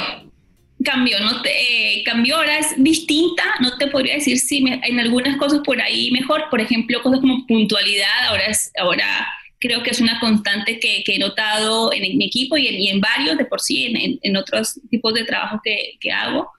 cambió, 0.90 1.20
no 1.20 1.42
te, 1.42 1.50
eh, 1.52 2.04
cambió, 2.04 2.38
ahora 2.38 2.60
es 2.60 2.74
distinta, 2.78 3.44
no 3.60 3.78
te 3.78 3.88
podría 3.88 4.16
decir 4.16 4.40
si 4.40 4.64
en 4.68 5.00
algunas 5.00 5.38
cosas 5.38 5.60
por 5.66 5.82
ahí 5.82 6.12
mejor, 6.12 6.46
por 6.50 6.62
ejemplo, 6.62 7.02
cosas 7.02 7.20
como 7.20 7.46
puntualidad, 7.46 8.28
ahora, 8.30 8.46
es, 8.46 8.72
ahora 8.80 9.28
creo 9.60 9.84
que 9.84 9.90
es 9.90 10.00
una 10.00 10.20
constante 10.20 10.80
que, 10.80 11.04
he 11.06 11.20
notado 11.20 11.92
en, 11.92 12.18
mi 12.18 12.26
equipo 12.26 12.58
y 12.58 12.88
en, 12.88 13.02
varios 13.02 13.38
de 13.38 13.46
por 13.46 13.60
sí, 13.60 13.86
en, 13.86 14.20
en, 14.22 14.38
otros 14.38 14.80
tipos 14.90 15.14
de 15.14 15.26
trabajo 15.26 15.60
que, 15.64 15.98
que 16.00 16.12
hago 16.12 16.52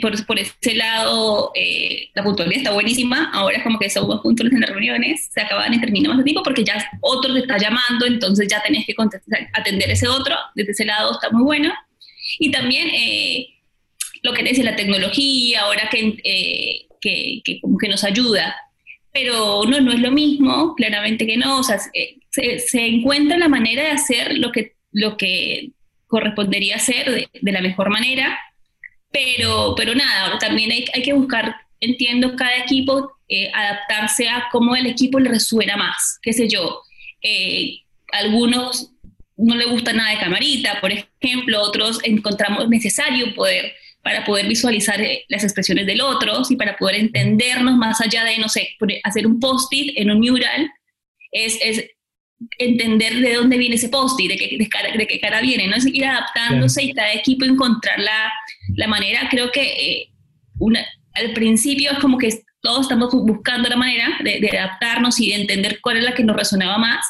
por, 0.00 0.26
por, 0.26 0.38
ese 0.38 0.74
lado, 0.74 1.50
eh, 1.54 2.10
la 2.14 2.22
puntualidad 2.22 2.58
está 2.58 2.72
buenísima. 2.72 3.30
Ahora 3.32 3.56
es 3.56 3.62
como 3.62 3.78
que 3.78 3.88
somos 3.88 4.20
puntuales 4.20 4.52
en 4.52 4.60
las 4.60 4.70
reuniones, 4.70 5.28
se 5.32 5.40
acaban 5.40 5.72
y 5.72 5.80
terminamos 5.80 6.18
de 6.18 6.24
tiempo 6.24 6.42
porque 6.42 6.64
ya 6.64 6.84
otro 7.00 7.32
te 7.32 7.40
está 7.40 7.56
llamando, 7.56 8.06
entonces 8.06 8.46
ya 8.48 8.62
tenés 8.62 8.84
que 8.84 8.94
atender 9.54 9.90
ese 9.90 10.08
otro. 10.08 10.36
Desde 10.54 10.72
ese 10.72 10.84
lado 10.84 11.12
está 11.12 11.30
muy 11.30 11.42
bueno. 11.42 11.72
Y 12.38 12.50
también 12.50 12.88
eh, 12.88 13.48
lo 14.22 14.32
que 14.32 14.42
dice 14.42 14.62
la 14.62 14.76
tecnología, 14.76 15.62
ahora 15.62 15.88
que, 15.90 16.16
eh, 16.24 16.86
que, 17.00 17.40
que, 17.44 17.60
como 17.60 17.78
que 17.78 17.88
nos 17.88 18.04
ayuda. 18.04 18.54
Pero 19.12 19.64
no, 19.64 19.80
no 19.80 19.92
es 19.92 20.00
lo 20.00 20.10
mismo, 20.10 20.74
claramente 20.74 21.26
que 21.26 21.36
no. 21.36 21.60
O 21.60 21.62
sea, 21.62 21.78
se, 21.78 22.58
se 22.58 22.86
encuentra 22.86 23.38
la 23.38 23.48
manera 23.48 23.84
de 23.84 23.90
hacer 23.90 24.38
lo 24.38 24.50
que, 24.50 24.74
lo 24.92 25.16
que 25.16 25.70
correspondería 26.06 26.76
hacer 26.76 27.10
de, 27.10 27.28
de 27.32 27.52
la 27.52 27.60
mejor 27.60 27.90
manera 27.90 28.38
pero, 29.14 29.74
pero 29.76 29.94
nada, 29.94 30.36
también 30.40 30.72
hay, 30.72 30.84
hay 30.92 31.02
que 31.02 31.12
buscar, 31.12 31.54
entiendo, 31.78 32.34
cada 32.34 32.56
equipo 32.56 33.12
eh, 33.28 33.48
adaptarse 33.54 34.28
a 34.28 34.48
cómo 34.50 34.74
el 34.74 34.86
equipo 34.86 35.20
le 35.20 35.30
resuena 35.30 35.76
más, 35.76 36.18
qué 36.20 36.32
sé 36.32 36.48
yo. 36.48 36.82
Eh, 37.22 37.78
algunos 38.10 38.90
no 39.36 39.54
le 39.56 39.66
gusta 39.66 39.92
nada 39.92 40.10
de 40.10 40.18
camarita, 40.18 40.80
por 40.80 40.92
ejemplo, 40.92 41.60
otros 41.60 41.98
encontramos 42.04 42.68
necesario 42.68 43.34
poder 43.34 43.72
para 44.02 44.24
poder 44.24 44.46
visualizar 44.46 45.00
eh, 45.00 45.24
las 45.28 45.44
expresiones 45.44 45.86
del 45.86 46.02
otro 46.02 46.42
y 46.48 46.56
para 46.56 46.76
poder 46.76 46.96
entendernos 46.96 47.76
más 47.76 48.00
allá 48.00 48.24
de, 48.24 48.38
no 48.38 48.48
sé, 48.48 48.76
hacer 49.02 49.26
un 49.26 49.40
post-it 49.40 49.92
en 49.96 50.10
un 50.10 50.20
mural, 50.20 50.70
es, 51.32 51.58
es 51.62 51.90
entender 52.58 53.14
de 53.14 53.34
dónde 53.34 53.56
viene 53.56 53.76
ese 53.76 53.88
post-it, 53.88 54.30
de, 54.30 54.36
qué, 54.36 54.56
de, 54.58 54.68
cara, 54.68 54.94
de 54.94 55.06
qué 55.06 55.18
cara 55.20 55.40
viene, 55.40 55.66
¿no? 55.66 55.76
Es 55.76 55.86
ir 55.86 56.04
adaptándose 56.04 56.82
y 56.82 56.92
cada 56.92 57.12
equipo 57.14 57.44
encontrar 57.44 57.98
la, 57.98 58.32
la 58.76 58.86
manera, 58.86 59.26
creo 59.30 59.50
que 59.50 59.62
eh, 59.62 60.08
una, 60.58 60.84
al 61.14 61.32
principio 61.32 61.92
es 61.92 61.98
como 61.98 62.18
que 62.18 62.28
todos 62.60 62.82
estamos 62.82 63.12
buscando 63.12 63.68
la 63.68 63.76
manera 63.76 64.18
de, 64.22 64.58
adaptarnos 64.58 65.20
y 65.20 65.28
de 65.28 65.42
entender 65.42 65.80
cuál 65.80 65.98
es 65.98 66.04
la 66.04 66.14
que 66.14 66.24
nos 66.24 66.36
resonaba 66.36 66.78
más. 66.78 67.06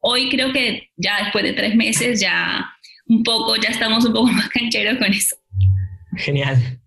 Hoy 0.00 0.28
creo 0.30 0.52
que 0.52 0.90
ya 0.96 1.22
después 1.22 1.44
de 1.44 1.52
tres 1.52 1.74
meses 1.74 2.20
ya 2.20 2.70
un 3.06 3.22
poco, 3.22 3.56
ya 3.56 3.70
estamos 3.70 4.04
un 4.04 4.12
poco 4.12 4.26
más 4.32 4.48
cancheros 4.48 4.98
con 4.98 5.12
eso. 5.12 5.36
Genial. 6.16 6.80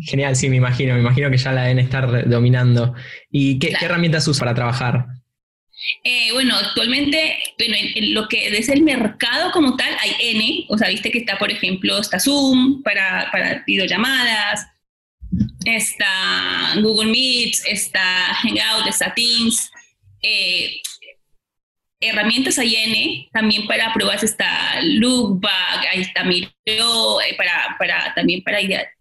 Genial, 0.00 0.36
sí, 0.36 0.48
me 0.48 0.56
imagino, 0.56 0.94
me 0.94 1.00
imagino 1.00 1.30
que 1.30 1.36
ya 1.36 1.52
la 1.52 1.62
deben 1.62 1.78
estar 1.78 2.28
dominando. 2.28 2.94
¿Y 3.30 3.58
qué, 3.58 3.74
¿qué 3.78 3.84
herramientas 3.84 4.26
usas 4.26 4.40
para 4.40 4.54
trabajar? 4.54 5.06
Eh, 6.04 6.32
bueno, 6.32 6.56
actualmente, 6.56 7.38
bueno, 7.58 7.74
en, 7.76 8.14
lo 8.14 8.28
que 8.28 8.48
es 8.48 8.68
el 8.68 8.82
mercado 8.82 9.50
como 9.50 9.76
tal, 9.76 9.92
hay 10.00 10.12
N, 10.20 10.66
o 10.68 10.78
sea, 10.78 10.88
viste 10.88 11.10
que 11.10 11.18
está, 11.18 11.36
por 11.38 11.50
ejemplo, 11.50 11.98
está 11.98 12.20
Zoom 12.20 12.82
para, 12.82 13.28
para 13.32 13.64
videollamadas, 13.66 14.66
está 15.64 16.74
Google 16.80 17.10
Meet, 17.10 17.54
está 17.66 18.34
Hangout, 18.34 18.86
está 18.88 19.12
Teams, 19.14 19.70
eh, 20.22 20.80
herramientas 22.02 22.58
hay 22.58 22.74
N, 22.74 23.28
también 23.32 23.66
para 23.66 23.92
pruebas 23.92 24.22
está 24.22 24.80
Lookback, 24.82 25.86
ahí 25.92 26.00
está 26.02 26.24
Miro, 26.24 27.20
eh, 27.20 27.34
para, 27.36 27.76
para, 27.78 28.14
también 28.14 28.42
para 28.42 28.58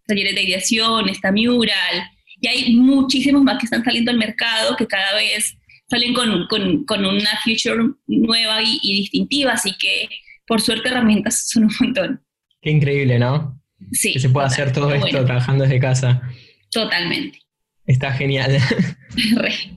talleres 0.08 0.36
de 0.36 0.44
ideación, 0.44 1.10
está 1.10 1.32
Mural, 1.32 2.10
y 2.40 2.48
hay 2.48 2.76
muchísimos 2.76 3.44
más 3.44 3.58
que 3.60 3.66
están 3.66 3.84
saliendo 3.84 4.12
al 4.12 4.18
mercado 4.18 4.76
que 4.76 4.88
cada 4.88 5.16
vez 5.16 5.56
salen 5.90 6.14
con, 6.14 6.48
con, 6.48 6.86
con 6.86 7.06
una 7.06 7.30
future 7.44 7.84
nueva 8.08 8.62
y, 8.64 8.80
distintiva, 8.82 9.54
así 9.54 9.74
que 9.78 10.08
por 10.48 10.62
suerte 10.62 10.90
herramientas 10.90 11.48
son 11.48 11.66
un 11.66 11.74
montón. 11.80 12.24
Qué 12.62 12.72
increíble, 12.72 13.20
¿no? 13.20 13.60
Sí. 13.92 14.14
Que 14.14 14.20
se 14.20 14.30
pueda 14.30 14.48
hacer 14.48 14.72
todo 14.72 14.94
esto 14.94 15.26
trabajando 15.26 15.64
desde 15.64 15.80
casa. 15.80 16.22
Totalmente. 16.70 17.40
Está 17.86 18.14
genial. 18.14 18.58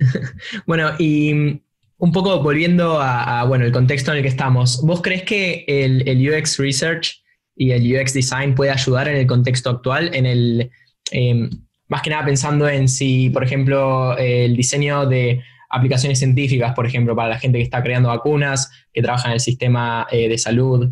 bueno, 0.66 0.92
y 0.98 1.60
un 2.00 2.12
poco 2.12 2.42
volviendo 2.42 2.98
a, 3.00 3.44
bueno, 3.44 3.66
el 3.66 3.72
contexto 3.72 4.10
en 4.10 4.18
el 4.18 4.22
que 4.22 4.28
estamos, 4.28 4.80
¿vos 4.82 5.02
crees 5.02 5.22
que 5.22 5.64
el, 5.68 6.28
UX 6.28 6.58
Research 6.58 7.22
y 7.54 7.72
el 7.72 7.94
UX 7.94 8.14
Design 8.14 8.54
puede 8.54 8.70
ayudar 8.70 9.08
en 9.08 9.16
el 9.16 9.26
contexto 9.26 9.68
actual, 9.68 10.10
en 10.14 10.24
el, 10.24 10.70
em, 11.10 11.50
más 11.88 12.00
que 12.00 12.08
nada 12.08 12.24
pensando 12.24 12.66
en 12.68 12.88
si, 12.88 13.28
por 13.28 13.44
ejemplo, 13.44 14.16
el 14.16 14.56
diseño 14.56 15.04
de 15.06 15.42
aplicaciones 15.68 16.18
científicas, 16.18 16.74
por 16.74 16.86
ejemplo, 16.86 17.14
para 17.14 17.28
la 17.28 17.38
gente 17.38 17.58
que 17.58 17.64
está 17.64 17.82
creando 17.82 18.08
vacunas, 18.08 18.70
que 18.94 19.02
trabaja 19.02 19.28
en 19.28 19.34
el 19.34 19.40
sistema 19.40 20.06
eh, 20.10 20.28
de 20.28 20.38
salud. 20.38 20.88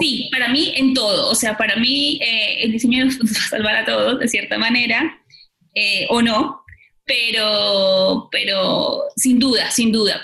Sí, 0.00 0.28
para 0.32 0.48
mí 0.48 0.72
en 0.76 0.94
todo. 0.94 1.30
O 1.30 1.34
sea, 1.34 1.56
para 1.58 1.76
mí 1.76 2.18
eh, 2.22 2.64
el 2.64 2.72
diseño 2.72 3.04
nos 3.04 3.18
va 3.18 3.22
a 3.22 3.48
salvar 3.48 3.76
a 3.76 3.84
todos, 3.84 4.18
de 4.18 4.28
cierta 4.28 4.58
manera, 4.58 5.20
eh, 5.74 6.06
o 6.08 6.22
no, 6.22 6.64
pero, 7.10 8.28
pero 8.30 9.02
sin 9.16 9.40
duda, 9.40 9.68
sin 9.70 9.90
duda. 9.90 10.22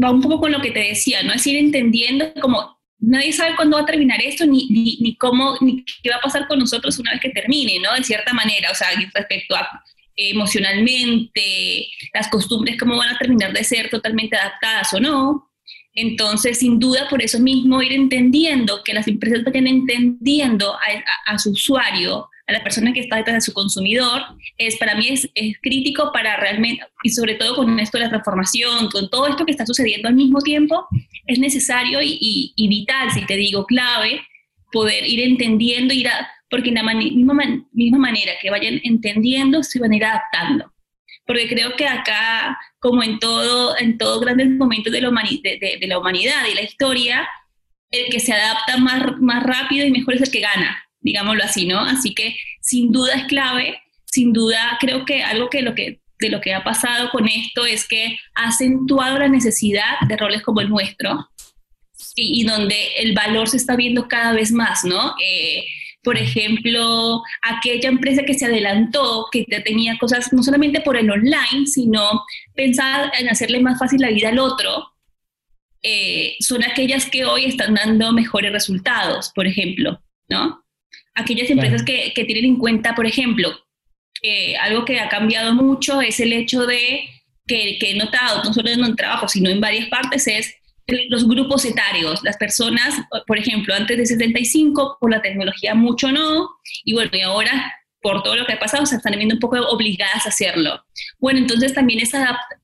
Va 0.00 0.12
un 0.12 0.20
poco 0.20 0.38
con 0.38 0.52
lo 0.52 0.60
que 0.60 0.70
te 0.70 0.78
decía, 0.78 1.22
¿no? 1.24 1.32
Es 1.32 1.44
ir 1.46 1.56
entendiendo 1.56 2.32
como 2.40 2.78
nadie 3.00 3.32
sabe 3.32 3.56
cuándo 3.56 3.76
va 3.76 3.82
a 3.82 3.86
terminar 3.86 4.22
esto, 4.22 4.46
ni, 4.46 4.68
ni, 4.68 4.96
ni, 5.00 5.16
cómo, 5.16 5.56
ni 5.60 5.84
qué 6.02 6.10
va 6.10 6.16
a 6.16 6.20
pasar 6.20 6.46
con 6.46 6.60
nosotros 6.60 6.98
una 7.00 7.12
vez 7.12 7.20
que 7.20 7.30
termine, 7.30 7.80
¿no? 7.80 7.92
De 7.94 8.04
cierta 8.04 8.32
manera, 8.32 8.70
o 8.70 8.74
sea, 8.74 8.88
respecto 9.12 9.56
a 9.56 9.68
emocionalmente, 10.16 11.88
las 12.14 12.28
costumbres, 12.28 12.78
cómo 12.78 12.96
van 12.96 13.14
a 13.14 13.18
terminar 13.18 13.52
de 13.52 13.64
ser 13.64 13.90
totalmente 13.90 14.36
adaptadas 14.36 14.92
o 14.94 15.00
no. 15.00 15.50
Entonces, 15.94 16.60
sin 16.60 16.78
duda, 16.78 17.08
por 17.08 17.22
eso 17.22 17.40
mismo 17.40 17.82
ir 17.82 17.92
entendiendo, 17.92 18.82
que 18.84 18.94
las 18.94 19.08
empresas 19.08 19.42
vayan 19.44 19.66
entendiendo 19.66 20.76
a, 21.26 21.38
su 21.38 21.50
usuario, 21.50 22.28
a 22.46 22.52
la 22.52 22.62
persona 22.62 22.92
que 22.92 23.00
está 23.00 23.16
detrás 23.16 23.36
de 23.36 23.40
su 23.40 23.52
consumidor, 23.52 24.22
es 24.58 24.76
para 24.76 24.94
mí 24.94 25.08
es, 25.08 25.28
crítico 25.62 26.10
para 26.12 26.36
realmente, 26.36 26.84
y 27.02 27.10
sobre 27.10 27.34
todo 27.36 27.56
con 27.56 27.78
esto 27.80 27.98
de 27.98 28.04
la 28.04 28.10
transformación, 28.10 28.88
con 28.90 29.08
todo 29.08 29.28
esto 29.28 29.44
que 29.46 29.52
está 29.52 29.64
sucediendo 29.64 30.08
al 30.08 30.14
mismo 30.14 30.40
tiempo, 30.40 30.86
es 31.26 31.38
necesario 31.38 32.00
y, 32.02 32.54
vital, 32.68 33.10
si 33.12 33.24
te 33.24 33.36
digo 33.36 33.64
clave, 33.64 34.22
poder 34.72 35.06
ir 35.06 35.20
entendiendo, 35.20 35.94
ir 35.94 36.08
porque 36.50 36.68
en 36.68 36.74
la 36.74 36.82
misma, 36.82 37.34
misma 37.72 37.98
manera 37.98 38.32
que 38.40 38.50
vayan 38.50 38.80
entendiendo, 38.84 39.62
se 39.62 39.80
van 39.80 39.92
a 39.92 39.96
ir 39.96 40.04
adaptando. 40.04 40.72
Porque 41.26 41.48
creo 41.48 41.74
que 41.74 41.86
acá, 41.86 42.58
como 42.78 43.02
en 43.02 43.18
todo, 43.18 43.76
en 43.78 43.96
todos 43.96 44.20
grandes 44.20 44.50
momentos 44.50 44.92
de 44.92 45.00
la, 45.00 45.10
de, 45.10 45.86
la 45.86 45.98
humanidad 45.98 46.44
y 46.52 46.54
la 46.54 46.62
historia, 46.62 47.26
el 47.90 48.10
que 48.10 48.20
se 48.20 48.34
adapta 48.34 48.76
más, 48.76 49.18
más 49.20 49.42
rápido 49.42 49.86
y 49.86 49.90
mejor 49.90 50.14
es 50.14 50.22
el 50.22 50.30
que 50.30 50.40
gana, 50.40 50.84
digámoslo 51.04 51.44
así, 51.44 51.66
¿no? 51.66 51.80
Así 51.80 52.14
que 52.14 52.36
sin 52.60 52.90
duda 52.90 53.14
es 53.14 53.24
clave, 53.26 53.78
sin 54.06 54.32
duda 54.32 54.78
creo 54.80 55.04
que 55.04 55.22
algo 55.22 55.48
que 55.48 55.62
lo 55.62 55.74
que 55.74 56.00
de 56.20 56.30
lo 56.30 56.40
que 56.40 56.54
ha 56.54 56.64
pasado 56.64 57.10
con 57.10 57.28
esto 57.28 57.66
es 57.66 57.86
que 57.86 58.16
ha 58.34 58.48
acentuado 58.48 59.18
la 59.18 59.28
necesidad 59.28 60.00
de 60.08 60.16
roles 60.16 60.42
como 60.42 60.60
el 60.60 60.70
nuestro 60.70 61.28
y, 62.16 62.44
donde 62.44 62.94
el 62.98 63.12
valor 63.14 63.48
se 63.48 63.56
está 63.56 63.74
viendo 63.76 64.06
cada 64.08 64.32
vez 64.32 64.52
más, 64.52 64.84
¿no? 64.84 65.14
Eh, 65.20 65.64
por 66.02 66.16
ejemplo, 66.16 67.22
aquella 67.42 67.88
empresa 67.88 68.22
que 68.22 68.34
se 68.34 68.44
adelantó, 68.44 69.26
que 69.32 69.44
ya 69.50 69.62
tenía 69.62 69.98
cosas 69.98 70.32
no 70.32 70.42
solamente 70.42 70.80
por 70.80 70.96
el 70.96 71.10
online, 71.10 71.66
sino 71.66 72.24
pensar 72.54 73.10
en 73.18 73.28
hacerle 73.28 73.60
más 73.60 73.78
fácil 73.78 74.00
la 74.00 74.10
vida 74.10 74.28
al 74.28 74.38
otro, 74.38 74.92
eh, 75.82 76.36
son 76.40 76.62
aquellas 76.62 77.06
que 77.06 77.24
hoy 77.24 77.46
están 77.46 77.74
dando 77.74 78.12
mejores 78.12 78.52
resultados, 78.52 79.32
por 79.34 79.46
ejemplo, 79.46 80.00
¿no? 80.28 80.63
Aquellas 81.14 81.50
empresas 81.50 81.82
que, 81.82 82.12
que, 82.14 82.24
tienen 82.24 82.44
en 82.44 82.56
cuenta, 82.56 82.94
por 82.94 83.06
ejemplo, 83.06 83.50
algo 84.60 84.84
que 84.84 85.00
ha 85.00 85.08
cambiado 85.08 85.54
mucho 85.54 86.00
es 86.00 86.18
el 86.20 86.32
hecho 86.32 86.66
de 86.66 87.08
que, 87.46 87.78
que 87.78 87.92
he 87.92 87.94
notado, 87.96 88.42
no 88.42 88.52
solo 88.52 88.70
en 88.70 88.84
el 88.84 88.96
trabajo, 88.96 89.28
sino 89.28 89.50
en 89.50 89.60
varias 89.60 89.88
partes, 89.88 90.26
es 90.26 90.54
los 91.08 91.26
grupos 91.26 91.64
etarios, 91.64 92.22
las 92.24 92.36
personas, 92.36 92.94
por 93.26 93.38
ejemplo, 93.38 93.74
antes 93.74 93.96
de 93.96 94.06
75, 94.06 94.98
por 95.00 95.10
la 95.10 95.22
tecnología 95.22 95.74
mucho 95.74 96.12
no, 96.12 96.50
y 96.84 96.92
bueno, 96.92 97.10
y 97.14 97.20
ahora 97.22 97.72
por 98.04 98.22
todo 98.22 98.36
lo 98.36 98.44
que 98.44 98.52
ha 98.52 98.58
pasado, 98.58 98.84
se 98.84 98.96
están 98.96 99.14
viendo 99.16 99.34
un 99.34 99.40
poco 99.40 99.58
obligadas 99.68 100.26
a 100.26 100.28
hacerlo. 100.28 100.84
Bueno, 101.18 101.38
entonces 101.38 101.72
también 101.72 102.00
es, 102.00 102.12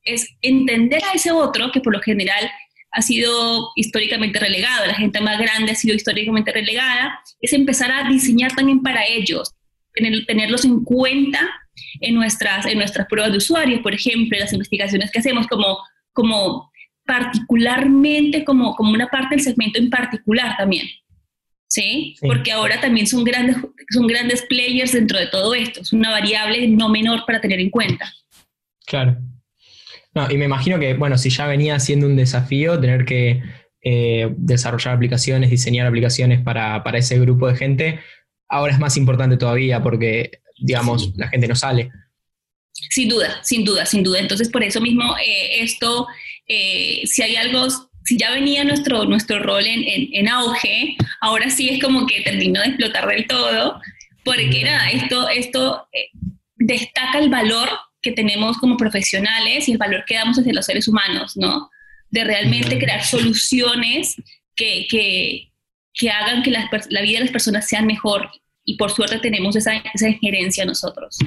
es 0.03 0.37
entender 0.43 1.03
a 1.03 1.13
ese 1.13 1.31
otro 1.31 1.71
que 1.71 1.81
por 1.81 1.93
lo 1.93 1.99
general 1.99 2.47
ha 2.91 3.01
sido 3.01 3.69
históricamente 3.75 4.39
relegado, 4.39 4.85
la 4.85 4.95
gente 4.95 5.21
más 5.21 5.39
grande 5.39 5.71
ha 5.71 5.75
sido 5.75 5.95
históricamente 5.95 6.51
relegada, 6.51 7.19
es 7.39 7.53
empezar 7.53 7.91
a 7.91 8.09
diseñar 8.09 8.53
también 8.53 8.81
para 8.81 9.05
ellos, 9.05 9.53
tener, 9.93 10.25
tenerlos 10.25 10.65
en 10.65 10.83
cuenta 10.83 11.39
en 12.01 12.15
nuestras, 12.15 12.65
en 12.65 12.77
nuestras 12.77 13.07
pruebas 13.07 13.31
de 13.31 13.37
usuarios, 13.37 13.81
por 13.81 13.93
ejemplo, 13.93 14.37
en 14.37 14.41
las 14.41 14.53
investigaciones 14.53 15.09
que 15.11 15.19
hacemos, 15.19 15.47
como, 15.47 15.77
como 16.13 16.71
particularmente, 17.05 18.43
como, 18.43 18.75
como 18.75 18.91
una 18.91 19.07
parte 19.07 19.35
del 19.35 19.43
segmento 19.43 19.79
en 19.79 19.89
particular 19.89 20.55
también. 20.57 20.87
¿sí? 21.71 22.15
Porque 22.19 22.51
ahora 22.51 22.81
también 22.81 23.07
son 23.07 23.23
grandes, 23.23 23.55
son 23.89 24.05
grandes 24.05 24.41
players 24.43 24.91
dentro 24.91 25.17
de 25.17 25.27
todo 25.27 25.53
esto. 25.53 25.79
Es 25.79 25.93
una 25.93 26.11
variable 26.11 26.67
no 26.67 26.89
menor 26.89 27.23
para 27.25 27.39
tener 27.39 27.61
en 27.61 27.69
cuenta. 27.69 28.13
Claro. 28.85 29.17
No, 30.13 30.29
y 30.29 30.37
me 30.37 30.45
imagino 30.45 30.77
que, 30.79 30.93
bueno, 30.93 31.17
si 31.17 31.29
ya 31.29 31.47
venía 31.47 31.79
siendo 31.79 32.05
un 32.05 32.17
desafío 32.17 32.79
tener 32.79 33.05
que 33.05 33.41
eh, 33.83 34.29
desarrollar 34.37 34.95
aplicaciones, 34.95 35.49
diseñar 35.49 35.87
aplicaciones 35.87 36.41
para, 36.41 36.83
ese 36.93 37.17
grupo 37.19 37.47
de 37.47 37.55
gente, 37.55 37.99
ahora 38.49 38.73
es 38.73 38.79
más 38.79 38.97
importante 38.97 39.37
todavía 39.37 39.81
porque, 39.81 40.41
digamos, 40.59 41.13
la 41.15 41.29
gente 41.29 41.47
no 41.47 41.55
sale. 41.55 41.89
Sin 42.73 43.07
duda, 43.07 43.39
sin 43.43 43.63
duda, 43.63 43.85
sin 43.85 44.03
duda. 44.03 44.19
Entonces, 44.19 44.49
por 44.49 44.63
eso 44.63 44.81
mismo, 44.81 45.15
eh, 45.17 45.63
esto, 45.63 46.07
eh, 46.47 47.03
si 47.05 47.21
hay 47.21 47.35
algo 47.37 47.67
si 48.03 48.17
ya 48.17 48.31
venía 48.31 48.63
nuestro, 48.63 49.05
nuestro 49.05 49.39
rol 49.39 49.63
en, 49.65 49.83
en, 49.85 50.27
auge, 50.27 50.97
ahora 51.21 51.51
sí 51.51 51.69
es 51.69 51.81
como 51.81 52.07
que 52.07 52.21
terminó 52.21 52.59
de 52.59 52.69
explotar 52.69 53.07
del 53.07 53.27
todo, 53.27 53.79
porque 54.23 54.63
nada, 54.63 54.89
esto, 54.89 55.29
esto 55.29 55.87
destaca 56.55 57.19
el 57.19 57.29
valor 57.29 57.69
que 58.01 58.11
tenemos 58.11 58.57
como 58.57 58.77
profesionales 58.77 59.67
y 59.67 59.73
el 59.73 59.77
valor 59.77 60.03
que 60.05 60.15
damos 60.15 60.37
desde 60.37 60.53
los 60.53 60.65
seres 60.65 60.87
humanos, 60.87 61.33
¿no? 61.35 61.69
De 62.09 62.23
realmente 62.23 62.77
crear 62.77 63.03
soluciones 63.03 64.15
que, 64.55 64.87
que, 64.89 65.51
que 65.93 66.09
hagan 66.09 66.43
que 66.43 66.51
la, 66.51 66.69
la, 66.89 67.01
vida 67.01 67.19
de 67.19 67.25
las 67.25 67.31
personas 67.31 67.67
sea 67.67 67.81
mejor 67.81 68.29
y 68.65 68.77
por 68.77 68.91
suerte 68.91 69.19
tenemos 69.19 69.55
esa, 69.55 69.75
esa 69.93 70.09
injerencia 70.09 70.65
nosotros. 70.65 71.17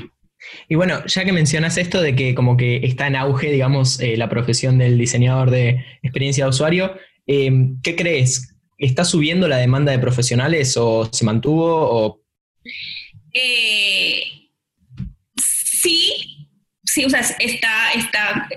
Y 0.68 0.74
bueno, 0.74 1.04
ya 1.06 1.24
que 1.24 1.32
mencionas 1.32 1.78
esto 1.78 2.02
de 2.02 2.14
que 2.14 2.34
como 2.34 2.56
que 2.56 2.76
está 2.84 3.06
en 3.06 3.16
auge, 3.16 3.50
digamos, 3.50 4.00
eh, 4.00 4.16
la 4.16 4.28
profesión 4.28 4.78
del 4.78 4.98
diseñador 4.98 5.50
de 5.50 5.84
experiencia 6.02 6.44
de 6.44 6.50
usuario, 6.50 6.94
eh, 7.26 7.50
¿qué 7.82 7.96
crees? 7.96 8.54
¿Está 8.78 9.04
subiendo 9.04 9.48
la 9.48 9.56
demanda 9.56 9.92
de 9.92 9.98
profesionales 9.98 10.76
o 10.76 11.08
se 11.10 11.24
mantuvo? 11.24 12.22
Eh, 13.32 14.22
sí, 15.36 16.33
sí, 16.94 17.04
o 17.04 17.10
sea, 17.10 17.20
está, 17.20 17.92
está, 17.96 18.48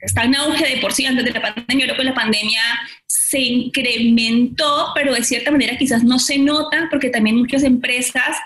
está 0.00 0.24
en 0.24 0.34
auge 0.34 0.76
de 0.76 0.80
por 0.80 0.92
sí 0.92 1.04
antes 1.04 1.24
de 1.26 1.30
la 1.32 1.42
pandemia. 1.42 1.84
Creo 1.86 1.96
que 1.96 2.04
la 2.04 2.14
pandemia 2.14 2.62
se 3.06 3.38
incrementó, 3.38 4.92
pero 4.94 5.14
de 5.14 5.22
cierta 5.22 5.50
manera 5.50 5.76
quizás 5.76 6.02
no 6.02 6.18
se 6.18 6.38
nota 6.38 6.88
porque 6.90 7.10
también 7.10 7.36
muchas 7.36 7.62
empresas 7.64 8.36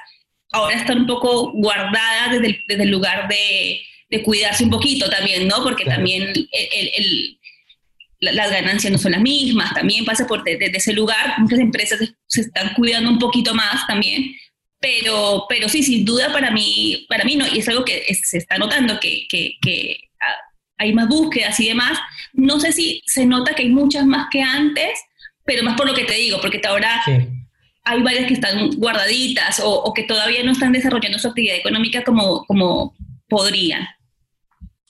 ahora 0.53 0.76
están 0.76 1.00
un 1.00 1.07
poco 1.07 1.53
guardadas 1.53 2.33
desde 2.33 2.47
el, 2.47 2.65
desde 2.67 2.83
el 2.83 2.91
lugar 2.91 3.29
de, 3.29 3.81
de, 4.11 4.23
cuidarse 4.23 4.65
un 4.65 4.71
poquito 4.71 5.09
también, 5.09 5.47
¿no? 5.47 5.62
Porque 5.62 5.85
también 5.85 6.23
el, 6.23 6.49
el, 6.97 7.38
las 8.21 8.50
ganancias 8.50 8.93
no 8.93 8.99
son 8.99 9.12
las 9.12 9.21
mismas, 9.21 9.75
también 9.75 10.05
pasa 10.05 10.26
por 10.26 10.42
desde 10.42 10.77
ese 10.77 10.92
lugar, 10.92 11.35
muchas 11.38 11.59
empresas 11.59 12.01
se 12.27 12.40
están 12.40 12.75
cuidando 12.75 13.11
un 13.11 13.18
poquito 13.18 13.55
más 13.55 13.87
también, 13.87 14.35
pero, 14.87 15.46
pero 15.49 15.68
sí, 15.68 15.83
sin 15.83 16.05
duda 16.05 16.33
para 16.33 16.53
mí, 16.53 17.07
para 17.09 17.25
mí 17.25 17.35
no, 17.35 17.44
y 17.53 17.59
es 17.59 17.68
algo 17.68 17.85
que 17.85 18.05
se 18.14 18.38
está 18.38 18.57
notando, 18.57 19.01
que, 19.01 19.27
que, 19.29 19.55
que, 19.61 19.96
hay 20.79 20.92
más 20.92 21.09
búsquedas 21.09 21.59
y 21.59 21.68
demás, 21.68 21.99
no 22.35 22.61
sé 22.61 22.70
si 22.70 23.03
se 23.07 23.25
nota 23.25 23.55
que 23.55 23.62
hay 23.62 23.70
muchas 23.70 24.07
más 24.07 24.29
que 24.31 24.42
antes, 24.42 25.01
pero 25.44 25.64
más 25.64 25.75
por 25.77 25.88
lo 25.88 25.94
que 25.94 26.05
te 26.05 26.14
digo, 26.14 26.38
porque 26.40 26.61
ahora 26.68 27.03
hay 27.85 28.03
varias 28.03 28.27
que 28.27 28.35
están 28.35 28.70
guardaditas 28.77 29.61
o, 29.64 29.92
que 29.92 30.05
todavía 30.05 30.44
no 30.44 30.53
están 30.53 30.72
desarrollando 30.72 31.18
su 31.18 31.29
actividad 31.29 31.57
económica 31.57 32.05
como, 32.05 32.44
como 32.44 32.94
podrían. 33.29 33.88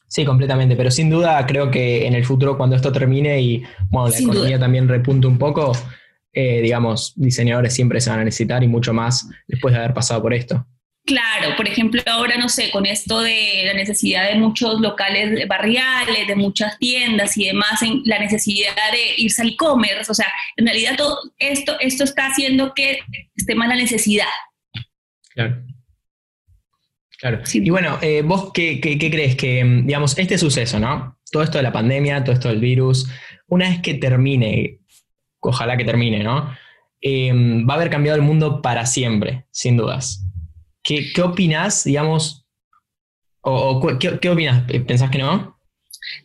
Sí, 0.09 0.25
completamente, 0.25 0.77
pero 0.77 0.91
sin 0.91 1.09
duda 1.09 1.47
creo 1.47 1.71
que 1.71 2.07
en 2.07 2.15
el 2.15 2.25
futuro 2.25 2.59
cuando 2.59 2.77
esto 2.77 2.93
termine 2.93 3.41
y 3.41 3.63
bueno, 3.89 4.09
la 4.09 4.19
economía 4.19 4.59
también 4.59 4.89
repunte 4.89 5.27
un 5.27 5.39
poco, 5.39 5.73
eh, 6.39 6.61
digamos, 6.61 7.15
diseñadores 7.17 7.73
siempre 7.73 7.99
se 7.99 8.11
van 8.11 8.21
a 8.21 8.25
necesitar 8.25 8.63
y 8.63 8.69
mucho 8.69 8.93
más 8.93 9.27
después 9.49 9.73
de 9.73 9.81
haber 9.81 9.95
pasado 9.95 10.21
por 10.21 10.35
esto. 10.35 10.67
Claro, 11.07 11.57
por 11.57 11.67
ejemplo, 11.67 12.03
ahora 12.05 12.37
no 12.37 12.51
sé, 12.51 12.71
con 12.71 12.85
esto 12.85 13.23
de 13.23 13.63
la 13.65 13.73
necesidad 13.73 14.29
de 14.29 14.35
muchos 14.35 14.81
locales 14.83 15.49
barriales, 15.49 16.27
de 16.27 16.37
muchas 16.37 16.77
tiendas 16.79 17.39
y 17.39 17.47
demás, 17.47 17.81
en 17.81 18.03
la 18.05 18.19
necesidad 18.19 18.75
de 18.93 19.15
irse 19.17 19.41
al 19.41 19.49
e-commerce, 19.49 20.11
o 20.11 20.15
sea, 20.15 20.27
en 20.57 20.67
realidad 20.67 20.97
todo 20.99 21.17
esto, 21.39 21.79
esto 21.81 22.05
está 22.05 22.27
haciendo 22.27 22.75
que 22.75 22.99
esté 23.35 23.55
más 23.55 23.69
la 23.69 23.77
necesidad. 23.77 24.27
Claro. 25.31 25.63
Claro. 27.19 27.41
Y 27.51 27.71
bueno, 27.71 27.99
eh, 28.03 28.21
vos 28.21 28.51
qué, 28.53 28.79
crees 28.79 29.37
que, 29.37 29.65
mm, 29.65 29.87
digamos, 29.87 30.19
este 30.19 30.37
suceso, 30.37 30.79
¿no? 30.79 31.19
Todo 31.33 31.43
esto 31.45 31.57
de 31.57 31.63
la 31.63 31.73
pandemia, 31.73 32.23
todo 32.23 32.35
esto 32.35 32.49
del 32.49 32.61
virus, 32.61 33.09
una 33.47 33.71
vez 33.71 33.81
que 33.81 33.95
termine, 33.95 34.81
ojalá 35.47 35.77
que 35.77 35.85
termine, 35.85 36.23
¿no? 36.23 36.55
Eh, 37.01 37.33
va 37.69 37.75
a 37.75 37.77
haber 37.77 37.91
cambiado 37.91 38.17
el 38.17 38.23
mundo 38.23 38.63
para 38.63 38.87
siempre, 38.87 39.47
sin 39.51 39.77
dudas. 39.77 40.25
¿Qué, 40.83 41.13
qué 41.13 41.23
opinas, 41.23 41.85
digamos? 41.85 42.47
¿O, 43.41 43.81
¿qué, 43.99 44.19
qué, 44.21 44.29
opinas? 44.29 44.65
¿Pensás 44.87 45.11
que 45.11 45.19
no? 45.19 45.59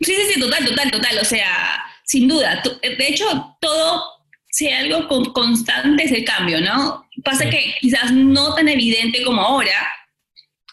Sí, 0.02 0.14
sí, 0.14 0.34
sí, 0.34 0.40
total, 0.40 0.66
total, 0.66 0.92
total. 0.92 1.18
O 1.20 1.26
sea, 1.26 1.84
sin 2.04 2.28
duda. 2.28 2.62
De 2.82 3.08
hecho, 3.08 3.26
todo, 3.60 4.04
si 4.50 4.68
hay 4.68 4.92
algo 4.92 5.08
constante 5.34 6.04
es 6.04 6.12
el 6.12 6.26
cambio, 6.26 6.62
¿no? 6.62 7.06
Pasa 7.24 7.50
que 7.50 7.76
quizás 7.80 8.12
no 8.12 8.56
tan 8.56 8.68
evidente 8.68 9.24
como 9.24 9.42
ahora, 9.42 9.88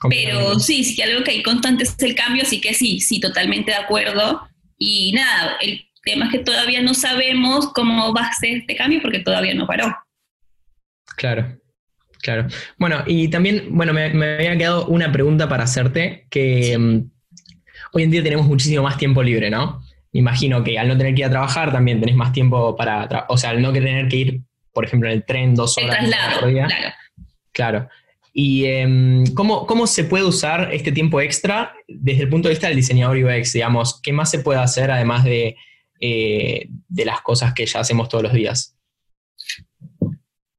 pero 0.08 0.58
sí, 0.58 0.84
sí, 0.84 1.02
algo 1.02 1.24
que 1.24 1.32
hay 1.32 1.42
constante 1.42 1.84
es 1.84 1.96
el 2.00 2.14
cambio, 2.14 2.42
así 2.42 2.60
que 2.60 2.74
sí, 2.74 3.00
sí, 3.00 3.20
totalmente 3.20 3.72
de 3.72 3.76
acuerdo. 3.76 4.48
Y 4.78 5.12
nada, 5.12 5.56
el 5.60 5.87
tema 6.10 6.26
es 6.26 6.32
que 6.32 6.38
todavía 6.38 6.82
no 6.82 6.94
sabemos 6.94 7.72
cómo 7.72 8.12
va 8.12 8.22
a 8.22 8.32
ser 8.32 8.58
este 8.58 8.76
cambio 8.76 9.00
porque 9.02 9.20
todavía 9.20 9.54
no 9.54 9.66
paró. 9.66 9.96
Claro. 11.16 11.58
Claro. 12.20 12.48
Bueno, 12.78 13.04
y 13.06 13.28
también, 13.28 13.68
bueno, 13.70 13.92
me, 13.92 14.04
había 14.06 14.56
quedado 14.58 14.86
una 14.86 15.12
pregunta 15.12 15.48
para 15.48 15.64
hacerte, 15.64 16.26
que 16.30 16.76
mm, 16.76 17.10
hoy 17.92 18.02
en 18.02 18.10
día 18.10 18.22
tenemos 18.22 18.46
muchísimo 18.46 18.82
más 18.82 18.98
tiempo 18.98 19.22
libre, 19.22 19.50
¿no? 19.50 19.82
imagino 20.12 20.64
que 20.64 20.78
al 20.78 20.88
no 20.88 20.96
tener 20.96 21.14
que 21.14 21.20
ir 21.20 21.26
a 21.26 21.30
trabajar 21.30 21.70
también 21.70 22.00
tenés 22.00 22.16
más 22.16 22.32
tiempo 22.32 22.74
para, 22.76 23.26
o 23.28 23.36
sea, 23.36 23.50
al 23.50 23.62
no 23.62 23.72
tener 23.72 24.08
que 24.08 24.16
ir, 24.16 24.40
por 24.72 24.84
ejemplo, 24.84 25.08
en 25.08 25.16
el 25.16 25.24
tren 25.24 25.54
dos 25.54 25.76
horas. 25.78 25.98
El 26.00 26.10
traslado, 26.10 26.50
claro. 26.50 26.94
Claro. 27.52 27.88
¿Y 28.32 28.66
em, 28.66 29.26
¿cómo, 29.34 29.66
cómo 29.66 29.86
se 29.86 30.04
puede 30.04 30.24
usar 30.24 30.70
este 30.72 30.92
tiempo 30.92 31.20
extra 31.20 31.72
desde 31.86 32.22
el 32.22 32.28
punto 32.28 32.48
de 32.48 32.54
vista 32.54 32.68
del 32.68 32.76
diseñador 32.76 33.16
UX? 33.16 33.52
Digamos, 33.52 34.00
¿qué 34.02 34.12
más 34.12 34.30
se 34.30 34.38
puede 34.38 34.60
hacer 34.60 34.90
además 34.90 35.24
de, 35.24 35.56
eh, 36.00 36.68
de 36.88 37.04
las 37.04 37.20
cosas 37.22 37.54
que 37.54 37.66
ya 37.66 37.80
hacemos 37.80 38.08
todos 38.08 38.24
los 38.24 38.32
días? 38.32 38.76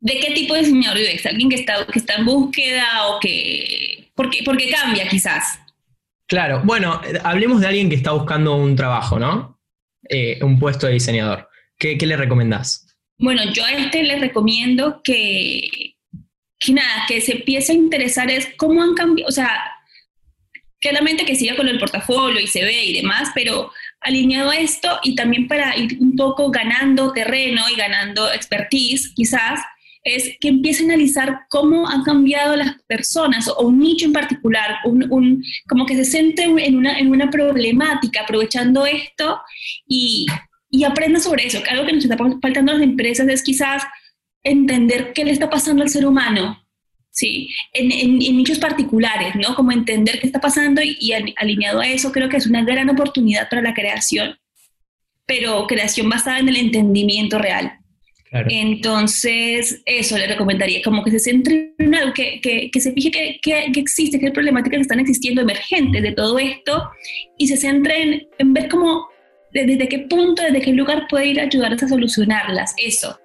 ¿De 0.02 0.20
qué 0.20 0.32
tipo 0.34 0.54
de 0.54 0.62
diseñador 0.62 0.98
UX? 0.98 1.26
¿Alguien 1.26 1.50
que 1.50 1.56
está, 1.58 1.86
que 1.86 2.00
está 2.00 2.16
en 2.16 2.26
búsqueda 2.26 3.08
o 3.08 3.20
que... 3.20 4.12
Porque, 4.16 4.42
porque 4.44 4.70
cambia 4.70 5.08
quizás. 5.08 5.60
Claro, 6.28 6.62
bueno, 6.64 7.02
hablemos 7.24 7.60
de 7.60 7.68
alguien 7.68 7.90
que 7.90 7.96
está 7.96 8.12
buscando 8.12 8.56
un 8.56 8.76
trabajo, 8.76 9.18
¿no? 9.18 9.60
Eh, 10.08 10.40
un 10.44 10.60
puesto 10.60 10.88
de 10.88 10.94
diseñador. 10.94 11.50
¿Qué, 11.78 11.96
le 11.96 12.18
recomendás? 12.18 12.96
Bueno, 13.18 13.42
yo 13.52 13.64
a 13.66 13.72
este 13.72 14.04
le 14.04 14.20
recomiendo 14.20 15.02
que, 15.04 15.96
que 16.60 16.74
nada, 16.74 17.06
que 17.08 17.22
se 17.22 17.38
empiece 17.38 17.72
a 17.72 17.76
interesar 17.76 18.30
es 18.30 18.48
cómo 18.58 18.84
han 18.84 18.94
cambiado, 18.94 19.28
o 19.28 19.32
sea, 19.32 19.50
claramente 20.80 21.26
que 21.26 21.36
siga 21.36 21.56
con 21.56 21.68
el 21.68 21.80
portafolio 21.80 22.40
y 22.40 22.48
se 22.48 22.64
ve 22.64 22.86
y 22.86 22.94
demás, 22.94 23.30
pero 23.34 23.72
alineado 24.02 24.50
a 24.50 24.58
esto 24.58 25.00
y 25.04 25.16
también 25.16 25.48
para 25.48 25.76
ir 25.78 25.98
un 26.00 26.16
poco 26.16 26.50
ganando 26.52 27.12
terreno 27.12 27.62
y 27.72 27.76
ganando 27.76 28.32
expertise, 28.32 29.14
quizás, 29.14 29.60
es 30.04 30.38
que 30.40 30.48
empiece 30.48 30.84
a 30.84 30.86
analizar 30.86 31.42
cómo 31.50 31.88
han 31.88 32.04
cambiado 32.04 32.56
las 32.56 32.76
personas 32.88 33.48
o 33.50 33.68
un 33.68 33.80
nicho 33.80 34.06
en 34.06 34.14
particular, 34.14 34.78
un, 34.86 35.44
como 35.68 35.86
que 35.86 35.96
se 35.96 36.06
centre 36.06 36.46
en 36.46 36.78
una, 36.78 36.98
en 36.98 37.12
una 37.12 37.30
problemática, 37.30 38.22
aprovechando 38.22 38.86
esto 38.86 39.42
y, 39.88 40.26
y 40.70 40.84
aprenda 40.86 41.20
sobre 41.20 41.48
eso. 41.48 41.60
Algo 41.70 41.86
que 41.86 41.94
nos 41.94 42.06
está 42.06 42.18
faltando 42.42 42.72
a 42.72 42.76
las 42.76 42.84
empresas 42.84 43.28
es 43.28 43.44
quizás 43.44 43.84
entender 44.44 45.12
qué 45.14 45.26
le 45.26 45.32
está 45.32 45.50
pasando 45.50 45.84
al 45.84 45.90
ser 45.90 46.06
humano, 46.06 46.58
¿sí? 47.12 47.50
En, 47.74 47.92
en, 47.92 48.18
nichos 48.18 48.60
particulares, 48.60 49.36
¿no? 49.36 49.56
Como 49.56 49.72
entender 49.72 50.20
qué 50.20 50.28
está 50.28 50.40
pasando 50.40 50.82
y, 50.82 51.12
alineado 51.38 51.82
a 51.82 51.88
eso, 51.88 52.12
creo 52.12 52.30
que 52.30 52.38
es 52.38 52.48
una 52.48 52.64
gran 52.64 52.90
oportunidad 52.90 53.50
para 53.50 53.62
la 53.62 53.74
creación, 53.74 54.38
pero 55.26 55.68
creación 55.68 56.10
basada 56.10 56.40
en 56.40 56.50
el 56.50 56.58
entendimiento 56.58 57.38
real. 57.38 57.74
Entonces, 58.32 59.82
eso 59.86 60.16
le 60.16 60.28
recomendaría, 60.28 60.84
como 60.84 61.04
que 61.04 61.10
se 61.10 61.20
centre 61.20 61.74
en 61.80 61.96
algo, 61.96 62.14
que, 62.14 62.40
que, 62.42 62.70
que 62.70 62.80
se 62.80 62.92
fije 62.94 63.10
que, 63.10 63.40
que, 63.42 63.80
existe, 63.80 64.20
que 64.20 64.30
problemáticas 64.30 64.78
que 64.78 64.82
están 64.82 65.00
existiendo 65.00 65.42
emergentes 65.42 66.04
de 66.04 66.12
todo 66.12 66.38
esto 66.38 66.92
y 67.40 67.48
se 67.48 67.58
centre 67.58 68.04
en, 68.04 68.28
en 68.38 68.54
ver 68.54 68.70
cómo, 68.70 69.08
desde 69.52 69.88
qué 69.88 70.00
punto, 70.00 70.44
desde 70.44 70.62
qué 70.62 70.74
lugar 70.74 71.08
puede 71.10 71.26
ir 71.26 71.40
a 71.40 71.44
ayudarles 71.46 71.82
a 71.82 71.88
solucionarlas, 71.88 72.76
eso. 72.78 73.20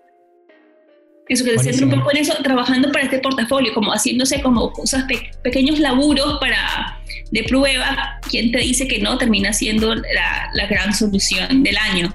Eso 1.28 1.44
que 1.44 1.58
se 1.58 1.72
centra 1.72 1.96
un 1.96 2.02
poco 2.02 2.10
en 2.12 2.18
eso, 2.18 2.34
trabajando 2.42 2.92
para 2.92 3.04
este 3.04 3.18
portafolio, 3.18 3.72
como 3.72 3.92
haciéndose 3.92 4.42
como 4.42 4.70
cosas, 4.72 5.04
pequeños 5.42 5.78
laburos 5.78 6.38
para 6.38 7.00
de 7.30 7.42
prueba, 7.44 8.20
quien 8.28 8.52
te 8.52 8.58
dice 8.58 8.87
que 8.87 8.98
no 8.98 9.16
termina 9.16 9.52
siendo 9.52 9.94
la, 9.94 10.50
la 10.52 10.66
gran 10.66 10.92
solución 10.92 11.62
del 11.62 11.76
año. 11.78 12.14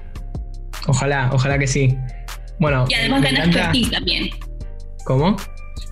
Ojalá, 0.86 1.30
ojalá 1.32 1.58
que 1.58 1.66
sí. 1.66 1.96
Bueno, 2.60 2.84
y 2.88 2.94
además 2.94 3.22
gana 3.22 3.44
expertise 3.44 3.90
también. 3.90 4.30
¿Cómo? 5.04 5.36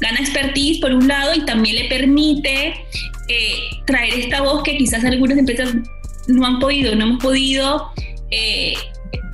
Gana 0.01 0.21
expertise 0.21 0.81
por 0.81 0.93
un 0.93 1.09
lado 1.09 1.35
y 1.35 1.45
también 1.45 1.77
le 1.77 1.85
permite 1.89 2.75
eh, 3.29 3.59
traer 3.87 4.15
esta 4.15 4.43
voz 4.43 4.63
que 4.63 4.77
quizás 4.77 5.05
algunas 5.05 5.39
empresas 5.39 5.75
no 6.29 6.47
han 6.47 6.59
podido, 6.61 6.95
no 6.95 7.05
hemos 7.05 7.23
podido 7.23 7.91
eh, 8.31 8.75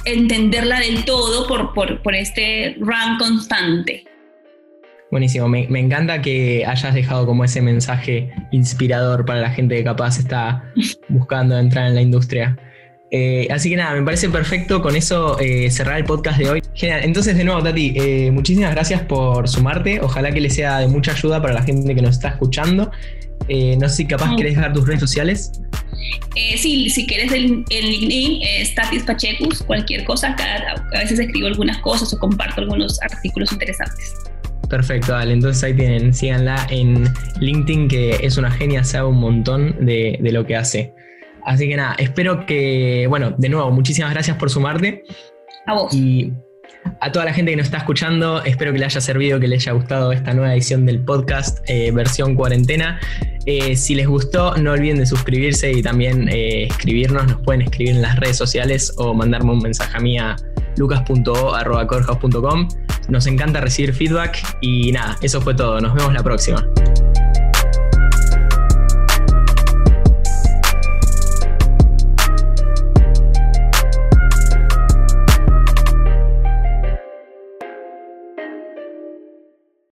entenderla 0.05 0.81
del 0.81 1.05
todo 1.05 1.47
por, 1.47 1.73
por, 1.75 2.03
por 2.03 2.15
este 2.15 2.77
run 2.79 3.19
constante. 3.19 4.05
Buenísimo, 5.11 5.49
me, 5.49 5.69
me, 5.69 5.81
encanta 5.81 6.21
que 6.21 6.65
hayas 6.67 6.93
dejado 6.93 7.25
como 7.27 7.45
ese 7.45 7.63
mensaje 7.63 8.33
inspirador 8.51 9.25
para 9.25 9.41
la 9.41 9.51
gente 9.51 9.77
que 9.77 9.85
capaz 9.85 10.19
está 10.19 10.73
buscando 11.09 11.59
entrar 11.59 11.87
en 11.87 11.95
la 11.95 12.03
industria. 12.03 12.57
Eh, 13.17 13.47
así 13.53 13.71
que 13.71 13.77
nada, 13.77 13.95
me 13.95 14.03
parece 14.03 14.29
perfecto 14.29 14.83
con 14.83 14.97
eso 14.97 15.39
eh, 15.39 15.71
cerrar 15.71 15.99
el 15.99 16.05
podcast 16.05 16.37
de 16.37 16.51
hoy. 16.51 16.63
Genial, 16.75 17.03
entonces 17.05 17.37
de 17.37 17.45
nuevo 17.45 17.63
Tati, 17.63 17.95
eh, 17.95 18.31
muchísimas 18.33 18.73
gracias 18.73 19.03
por 19.03 19.49
sumarte, 19.49 20.01
ojalá 20.01 20.33
que 20.33 20.41
le 20.41 20.51
sea 20.51 20.81
de 20.81 20.89
mucha 20.89 21.13
ayuda 21.13 21.41
para 21.41 21.55
la 21.55 21.63
gente 21.63 21.95
que 21.95 22.03
nos 22.03 22.17
está 22.17 22.31
escuchando. 22.31 22.91
No 23.49 23.89
sé 23.89 23.97
si 23.97 24.07
capaz 24.07 24.35
querés 24.37 24.55
dejar 24.57 24.73
tus 24.73 24.87
redes 24.87 25.01
sociales. 25.01 25.53
sí, 26.57 26.91
si 26.91 27.07
quieres 27.07 27.33
el, 27.33 27.65
LinkedIn 27.69 28.43
es 28.43 28.75
Tatis 28.75 29.03
Pachecus, 29.05 29.63
cualquier 29.63 30.05
cosa, 30.05 30.37
a 30.39 30.99
veces 30.99 31.19
escribo 31.19 31.47
algunas 31.47 31.79
cosas 31.79 32.13
o 32.13 32.19
comparto 32.19 32.61
algunos 32.61 33.01
artículos 33.03 33.53
interesantes. 33.53 34.15
Perfecto, 34.69 35.13
dale. 35.13 35.33
Entonces 35.33 35.63
ahí 35.63 35.75
tienen, 35.75 36.13
síganla 36.13 36.67
en 36.71 37.05
LinkedIn, 37.41 37.89
que 37.89 38.19
es 38.23 38.37
una 38.37 38.51
genia, 38.51 38.83
sabe 38.83 39.09
un 39.09 39.21
montón 39.21 39.85
de, 39.85 40.19
de 40.21 40.33
lo 40.33 40.47
que 40.47 40.57
hace. 40.57 40.95
Así 41.45 41.69
que 41.69 41.77
nada, 41.77 41.95
espero 41.99 42.47
que, 42.47 43.07
bueno, 43.09 43.35
de 43.37 43.49
nuevo, 43.49 43.71
muchísimas 43.71 44.11
gracias 44.13 44.37
por 44.37 44.51
sumarte. 44.51 45.05
A 45.67 45.75
vos. 45.75 45.95
Y 45.95 46.33
a 47.01 47.13
toda 47.13 47.25
la 47.25 47.35
gente 47.35 47.51
que 47.51 47.57
nos 47.57 47.67
está 47.67 47.79
escuchando, 47.79 48.43
espero 48.45 48.73
que 48.73 48.79
le 48.79 48.87
haya 48.87 49.01
servido, 49.01 49.39
que 49.39 49.49
le 49.49 49.57
haya 49.57 49.73
gustado 49.73 50.13
esta 50.13 50.33
nueva 50.33 50.55
edición 50.55 50.87
del 50.87 51.01
podcast 51.01 51.59
eh, 51.69 51.91
versión 51.91 52.35
cuarentena. 52.35 52.99
Eh, 53.47 53.77
si 53.77 53.95
les 53.95 54.07
gustó, 54.07 54.57
no 54.57 54.73
olviden 54.73 54.99
de 54.99 55.07
suscribirse 55.07 55.71
y 55.71 55.83
también 55.83 56.29
eh, 56.29 56.65
escribirnos. 56.65 57.27
Nos 57.27 57.43
pueden 57.43 57.63
escribir 57.63 57.97
en 57.97 58.03
las 58.03 58.17
redes 58.17 58.37
sociales 58.37 58.95
o 58.97 59.13
mandarme 59.13 59.53
un 59.53 59.59
mensaje 59.59 59.97
a 59.97 60.01
mí 60.01 60.19
a 60.19 60.37
lucas.o.corhouse.com. 60.77 62.69
Nos 63.09 63.27
encanta 63.27 63.61
recibir 63.61 63.93
feedback 63.93 64.39
y 64.63 64.93
nada, 64.93 65.17
eso 65.21 65.41
fue 65.41 65.55
todo. 65.55 65.81
Nos 65.81 65.95
vemos 65.95 66.15
la 66.15 66.23
próxima. 66.23 66.67